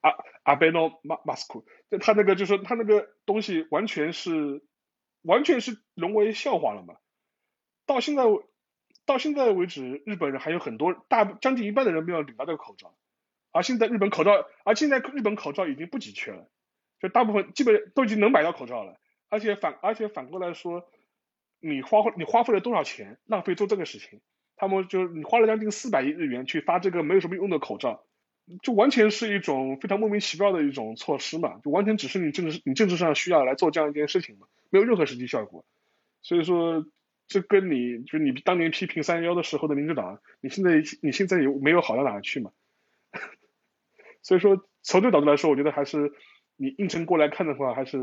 [0.00, 1.64] 阿阿贝诺马马斯库，
[2.00, 4.62] 他那个就说他那个东西完全是
[5.22, 6.94] 完全是沦为笑话了嘛，
[7.86, 8.24] 到现在。
[9.06, 12.94] 到现在为止，日本人还有很多大将近一半的人没有领到这个口罩，
[13.50, 16.48] 而现在日本口罩，而现在日本口罩已经不紧缺了，
[17.00, 20.88] 就大部分基本都已经能买到口罩了，而且反而且反过来说，
[21.58, 24.20] 你花你花费了多少钱浪费做这个事情？
[24.54, 28.04] 他们就你花了将近四百亿日元去发这个没有什么用的口罩，
[28.62, 35.64] 就完全是一种非常莫名其妙的一种措施嘛，就完全只是你政治你政治上需要来做这样一件事情嘛，没有任何实际效果，
[36.22, 36.86] 所以说。
[37.32, 42.50] 这跟你就你当年批评三幺幺的时候的民主党，你现在你现在有没有好到哪去嘛？
[44.20, 46.10] 所以说从这个角度来说，我觉得还是
[46.56, 47.98] 你硬撑过来看的话，还是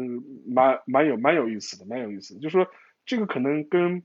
[0.47, 2.39] 蛮蛮有蛮有意思的，蛮有意思的。
[2.39, 2.71] 就是说
[3.05, 4.03] 这个可能跟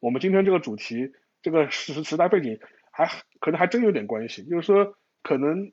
[0.00, 1.12] 我们今天这个主题
[1.42, 2.58] 这个时时代背景
[2.92, 4.42] 还可能还真有点关系。
[4.44, 5.70] 就是说可能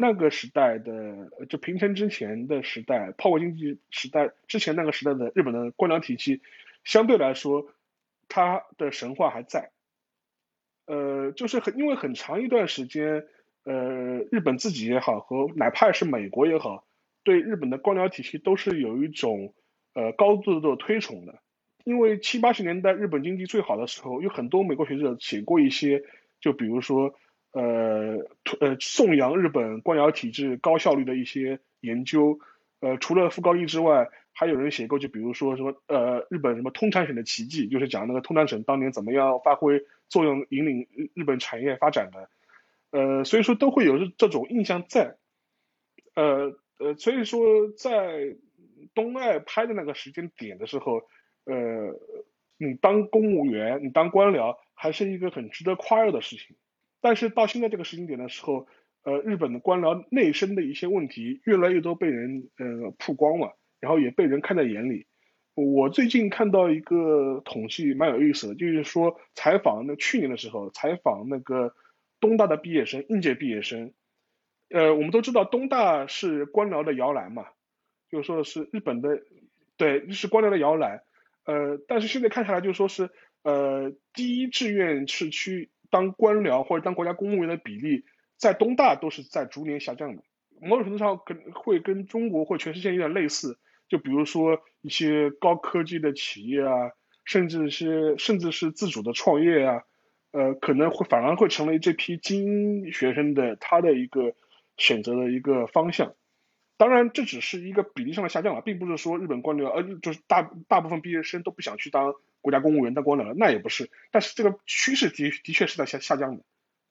[0.00, 6.40] 那个时代的就平成之前的时代，泡沫经济时代之前那个时代的日本的官僚体系
[6.82, 7.70] 相对来说。
[8.32, 9.72] 他的神话还在，
[10.86, 13.26] 呃，就是很因为很长一段时间，
[13.64, 16.86] 呃，日本自己也好，和哪怕是美国也好，
[17.24, 19.52] 对日本的官僚体系都是有一种
[19.94, 21.40] 呃高度的推崇的。
[21.82, 26.04] 因为七八十年代日本经济最好的时候，有很多美国学者写过一些，
[26.40, 27.16] 就比如说
[27.52, 28.26] 呃
[28.60, 32.38] 呃颂扬日本官僚体制高效率的一些研究，
[32.80, 34.08] 呃，除了傅高义之外。
[34.32, 42.30] 还有人写过，就比如说什么呃，日本什么通产省的奇迹，就是讲那个通产省当年怎么样发挥作用，引领日日本产业发展的，
[42.90, 45.16] 呃，所以说都会有这种印象在，
[46.14, 48.36] 呃呃，所以说在
[48.94, 51.02] 东爱拍的那个时间点的时候，
[51.44, 51.98] 呃，
[52.56, 56.56] 你当公务员，你当官僚，还是一个很值得夸耀的事情，
[57.00, 58.66] 但是到现在这个时间点的时候，
[59.04, 63.56] 呃，日本的官僚内生的一些问题越来越多被人呃曝光了。
[63.80, 65.06] 然后也被人看在眼里。
[65.54, 71.72] 我最近看到一个统计，蛮有意思的，就是说采访那去年的时候，采访那个
[72.20, 73.94] 东大的毕业生，应届毕业生。
[74.68, 77.46] 呃，我们都知道东大是官僚的摇篮嘛，
[78.10, 79.22] 就是说是日本的，
[79.78, 81.00] 对，是官僚的摇篮。
[81.46, 83.08] 呃，但是现在看下来，就说是
[83.42, 88.04] 呃，第一志愿是去当官僚或者当国家公务员的比例，
[88.36, 90.22] 在东大都是在逐年下降的。
[90.62, 93.58] 某种程度上可能会跟中国或全世界有点类似。
[93.88, 96.92] 就比如说一些高科技的企业啊，
[97.24, 99.82] 甚至是甚至是自主的创业啊，
[100.30, 102.44] 呃，可能会反而会成为这批精
[102.84, 104.34] 英学生的他的一个
[104.76, 106.14] 选择的一个方向。
[106.76, 113.90] 当然，这只是一个比例上的下降了，并不是说日本官僚呃就是大大部分毕业生都不想去当国家公务员当官僚了，那也不是。
[114.10, 116.44] 但是这个趋势的的确是在下下降的。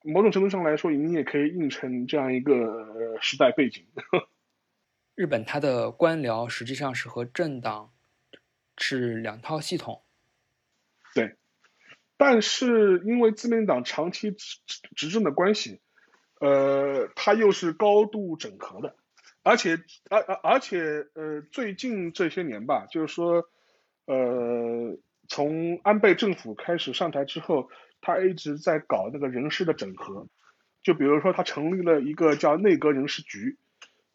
[0.04, 3.86] 某种程度上来说，你也可以映成这样一个时代背景。
[5.16, 7.92] 日本它的官僚实际上是和政党
[8.78, 10.02] 是两套系统，
[11.14, 11.36] 对，
[12.16, 14.60] 但是因为自民党长期执
[14.96, 15.82] 执政的关系，
[16.40, 18.96] 呃，它又是高度整合的，
[19.44, 19.80] 而且
[20.10, 20.80] 而而而且
[21.16, 23.50] 呃，最近这些年吧，就是说，
[24.06, 24.98] 呃，
[25.30, 27.70] 从安倍政府开始上台之后，
[28.02, 30.28] 他一直在搞那个人事的整合。
[30.82, 33.58] 就比如说，他成立了一个叫内阁人事局，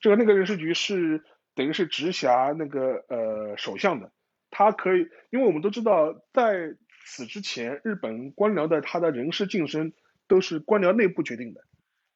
[0.00, 1.22] 这个内阁人事局是
[1.54, 4.12] 等于是直辖那个呃首相的，
[4.50, 6.74] 他可以，因为我们都知道，在
[7.06, 9.92] 此之前，日本官僚的他的人事晋升
[10.26, 11.60] 都是官僚内部决定的，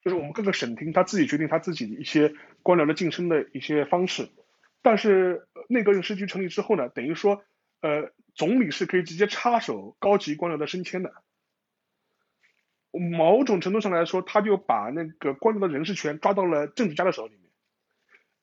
[0.03, 2.33] 就是我们各个省厅他自己决定他自己的一些
[2.63, 4.31] 官僚的晋升的一些方式。
[4.81, 7.45] 但是内阁人事局成立之后呢，等于说，
[7.81, 11.13] 呃，总理是可以直接插手高级官僚的升迁的。
[12.91, 17.43] 某种程度上来说，他就把那个官僚的人事权抓到了政治家的手里面。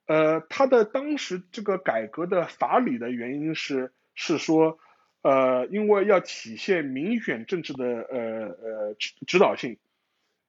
[0.06, 4.78] 呃，他的当时这个改革的法理的原因是是说，
[5.24, 9.80] 呃，因为要体现民选政治的呃呃指指导性，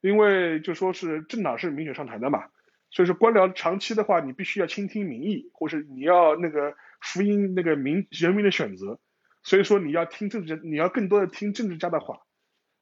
[0.02, 2.50] 因为就说是政党是民选上台的嘛，
[2.90, 8.98] 所以说官僚长期的话，你必须要倾听民意，或是你要那个福音那个民人民的选择，
[9.42, 12.20] 所以说你要听政治，你要更多的听政治家的话。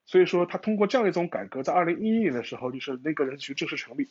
[0.06, 4.10] 所以说，他通过这样一种改革，在二零一一年的时候，就是那个人事局正式成立。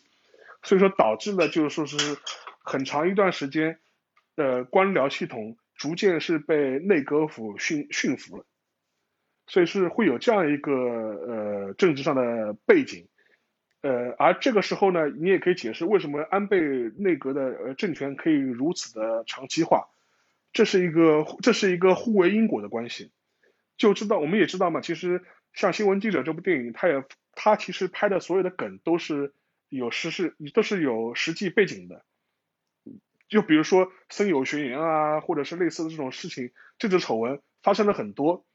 [0.63, 2.17] 所以说，导致了就是说是
[2.63, 3.79] 很长一段时间，
[4.35, 8.45] 呃，官僚系统逐渐是被内阁府驯驯服了。
[9.45, 13.07] 所以是会有这样一个呃政治上的背景，
[13.83, 16.59] 呃，而这个时候呢，你也可以解释为什么安倍
[16.97, 19.89] 内阁的呃政权可以如此的长期化，
[20.51, 23.11] 这是一个这是一个互为因果的关系。
[23.77, 25.21] 就知道我们也知道嘛，其实。
[25.55, 27.03] 像《新闻记者》这部电影，它也
[27.35, 29.35] 它其实拍的所有的梗都是
[29.69, 32.03] 有实事，都是有实际背景的。
[33.27, 38.47] 就比如说森友学言啊，或者是类似的这种事情，政治丑闻发生了很多。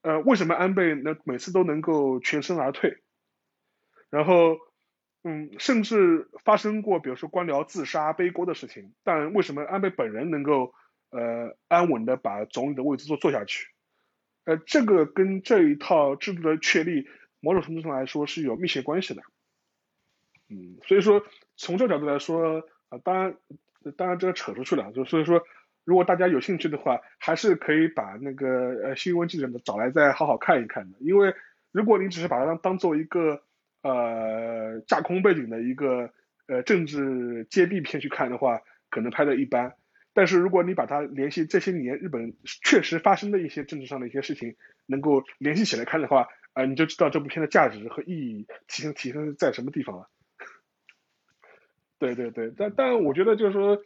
[0.00, 3.02] 呃，为什么安倍能每次都能够全身而退？
[4.08, 4.56] 然后，
[5.28, 10.72] 嗯，甚至发生过比如说官僚自杀背锅的事情，但为什么安倍本人能够
[11.10, 13.66] 呃安稳的把总理的位置坐坐下去？
[14.44, 17.08] 呃，这个跟这一套制度的确立，
[17.40, 19.22] 某种程度上来说是有密切关系的。
[20.48, 21.24] 嗯，所以说
[21.56, 23.36] 从这角度来说，啊，当然，
[23.96, 25.42] 当然这个扯出去了，就所以说，
[25.82, 28.48] 如果大家有兴趣的话，还是可以把那个
[28.84, 30.98] 呃新闻记者的找来再好好看一看的。
[31.00, 31.34] 因为
[31.72, 33.42] 如果你只是把它当当做一个
[33.86, 36.10] 呃架空背景的一个
[36.48, 38.60] 呃政治揭弊片去看的话，
[38.90, 39.74] 可能拍的一般。
[40.12, 42.34] 但是如果你把它联系这些年日本
[42.64, 44.56] 确实发生的一些政治上的一些事情，
[44.86, 50.08] 能够联系起来看的话，啊，你就知道这部片的价值和意义提升提升在什么地方了。
[51.98, 53.82] 对对对，但但我觉得就是说，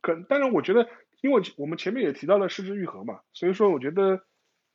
[0.00, 0.88] 可当然我觉得，
[1.20, 4.22] 因为我们前面也提到了失之愈合嘛，所以说我觉得，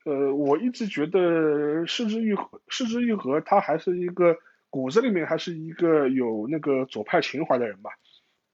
[0.06, 4.38] 呃，我一直觉得失之愈合失之愈合它还是一个
[4.74, 7.92] 骨子里面还是一个有那个左派情怀的人吧。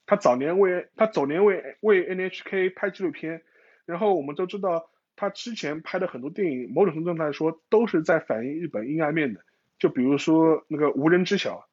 [0.06, 3.42] 他早年为他早年为为 NHK 拍纪录片，
[3.86, 9.40] 然后我们都知道他之前拍的很多电影，某种程度上来说都是在反映日本阴暗面的。
[9.78, 11.70] 就比如说那个无人知晓，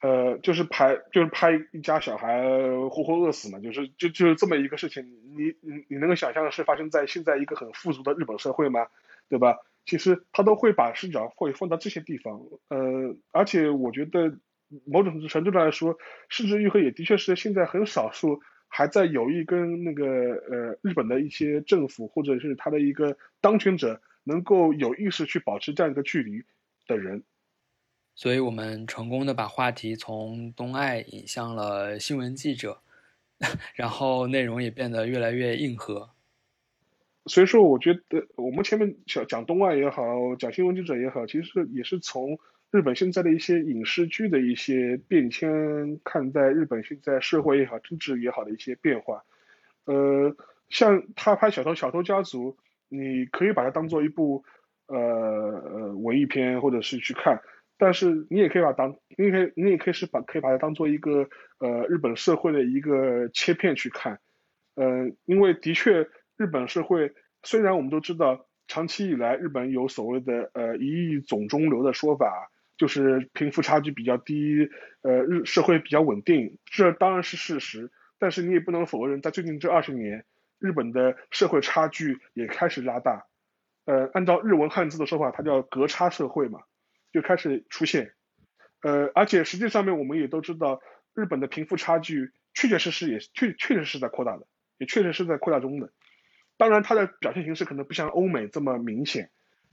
[0.00, 2.44] 呃，就是拍就是拍一家小孩
[2.90, 5.02] 活活饿死嘛，就是就就是这么一个事情。
[5.36, 8.86] 你你你能够想象的是发生在现在一个很富足的日本社会吗？
[9.28, 9.58] 对吧？
[9.86, 14.38] 其实他都会把视角会放到这些地方，呃，而且我觉得。
[14.84, 15.96] 某种程度上来说，
[16.28, 26.42] 市之愈合也的确是现在很少数还在有意跟那个呃日本的一些政府或者是他的一个当权者能够有意识去保持这样一个距离
[26.88, 27.22] 的人。
[28.16, 32.82] 所以我们成功的把话题从东爱引向了新闻记者，
[33.76, 36.10] 然后内容也变得越来越硬核。
[37.26, 42.38] 所以说，我觉得我们前面讲讲东岸也好，讲新闻记者也好，其实也是从。
[42.72, 49.24] 日本现在的一些影视剧的一些变迁，看待日本现在社会也好、政治也好的一些变化，
[49.84, 50.36] 呃，
[50.68, 52.50] 像他拍《小偷小偷家族》，
[52.88, 54.44] 你可以把它当做一部
[54.88, 57.40] 呃文艺片，或者是去看，
[57.78, 64.18] 但是你也可以把当，你也可以你也可以是把可以把它当做一个呃日本社会的一个切片去看，
[64.74, 67.12] 呃，因为的确日本社会
[67.42, 72.50] 虽然我们都知道，长期以来日本有所谓的呃一亿总中流的说法。
[72.78, 74.68] 就是贫富差距比较低，
[75.00, 77.90] 呃，日社会比较稳定，这当然是事实。
[78.18, 80.26] 但是你也不能否认，在最近这二十年，
[80.58, 83.24] 日本的社会差距也开始拉大。
[83.86, 86.60] 呃，按照日文汉字的说法，它叫隔差社会嘛，
[87.14, 88.12] 就开始出现。
[88.82, 90.82] 呃，而且实际上面我们也都知道，
[91.14, 95.90] 日本的贫富差距确确实实也确确实是在扩大的，也确实是在扩大中的。
[96.56, 99.30] 当然，它的表现形式可能不像欧美这么明显，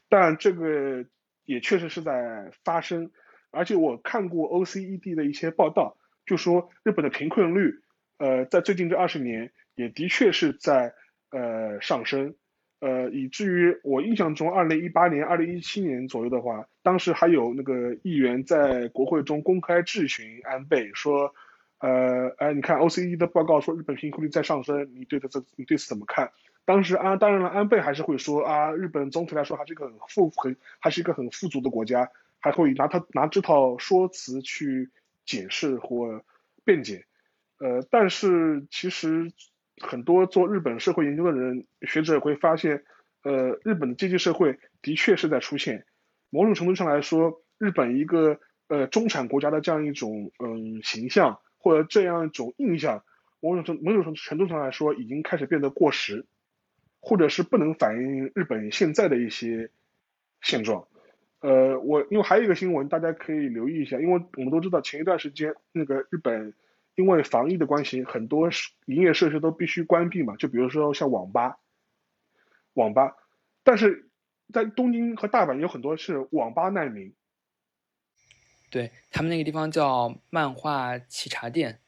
[0.10, 1.06] 但这个。
[1.46, 3.12] 也确实是在发生，
[3.52, 7.82] 而且我看过 OECD 的一些报道，就说日本的贫困率，
[8.18, 10.94] 呃，在最近这二十年也的确是在
[11.32, 12.36] 呃上升，
[12.80, 21.36] 呃，以至于我印象中，二零一八年、二零一七年左右的话，当时还有那个议员在国会中公开质询安倍，说，
[21.80, 26.32] 呃，哎，你看 O C E 的报告说日本贫困率在上升，你对这这你对此怎么看？
[26.66, 34.90] 当时安当然了，安倍还是会说啊，日本总体来说还是一个很富很还是一个很富足的国家，还会拿他拿这套说辞去
[35.26, 36.24] 解释或
[36.64, 37.06] 辩解，
[37.60, 39.32] 呃，但是其实。
[39.82, 42.84] 很多做日本社会研究的人学者会发现，
[43.24, 45.86] 呃，日本的阶级社会的确是在出现。
[46.30, 53.04] 某种程度上来说，日本一个呃中产国家的这样一种嗯形象或者这样一种印象，
[53.42, 56.28] 某种程某种程度上来说，已经开始变得过时，
[57.04, 59.70] 或者是不能反映日本现在的一些
[60.42, 60.88] 现状。
[61.42, 66.56] 呃，我因为还有一个新闻，大家可以留意一下，因为我们都知道前一段时间那个日本。
[66.96, 68.52] 因为防疫的关系，很多
[68.86, 70.36] 营业设施都必须关闭嘛。
[70.36, 71.58] 就比如说像网吧，
[72.76, 73.16] 网吧，
[73.64, 74.12] 但是
[74.54, 77.12] 在东京和大阪有很多是网吧难民。
[78.70, 81.80] 对他们那个地方叫漫画沏茶店。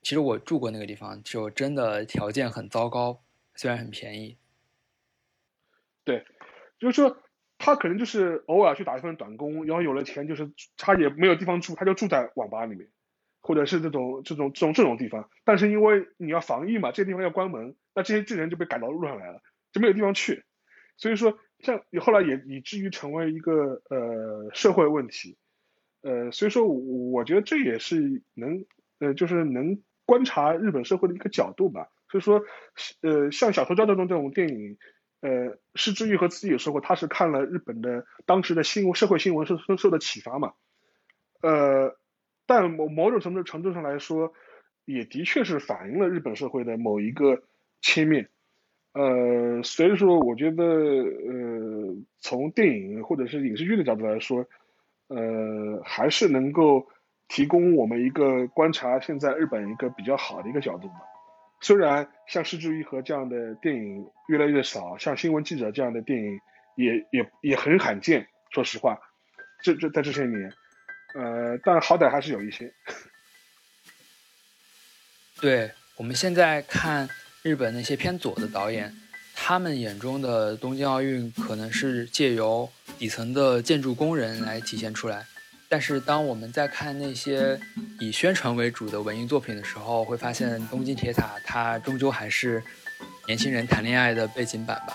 [0.00, 3.20] 其实我住过那个地方，就真的条件很糟糕，
[3.54, 4.36] 虽然很便宜。
[6.04, 6.24] 对，
[6.78, 7.16] 就是说
[7.58, 12.88] 他可能就是偶尔去打一份短工，然后有了钱，就是他也没有地方住，他就住在网吧里面。
[13.46, 20.44] 或者是这种这种这种这种地方，但是因为你要防疫嘛，这些地方要关门，那这些这人就被赶到路上来了，就没有地方去，
[20.96, 25.36] 所以说像后来也以至于成为一个呃社会问题，
[26.00, 28.64] 呃，所以说我觉得这也是能
[28.98, 31.90] 呃就是能观察日本社会的一个角度吧。
[32.18, 32.44] 所以说
[33.02, 34.78] 呃像小说家这种这种电影，
[35.20, 40.52] 呃，施之玉和自己也说过，他是看了日本的当时的新闻社会新闻受受受的启发嘛，
[41.40, 41.98] 呃。
[42.46, 44.34] 但某某种程度程度上来说，
[44.84, 47.42] 也的确是反映了日本社会的某一个
[47.80, 48.28] 切面。
[48.92, 54.44] 呃，所以说，我觉得，呃，从电影或者是影视剧的角度来说，
[55.08, 56.86] 呃，还是能够
[57.28, 61.13] 提供我们一个观察现在日本一个比较好的一个角度吧。
[61.64, 66.38] 虽然像《失之愈合》这样的电影越来越少，像《新闻记者》这样的电影
[66.76, 68.28] 也也也很罕见。
[68.50, 68.98] 说实话，
[69.62, 70.52] 这这在这些年。
[71.14, 72.70] 呃，但好歹还是有一些。
[75.40, 77.08] 对我们现在看
[77.42, 78.94] 日本那些偏左的导演，
[79.34, 85.24] 他们眼中的东京奥运可能是借由底层的建筑工人来体现出来。
[85.74, 87.58] 但是当我们在看那些
[87.98, 92.62] 以宣传为主的文艺作品的时候，会发现东京铁塔它终究还是
[93.26, 94.94] 年轻人谈恋爱的背景板吧。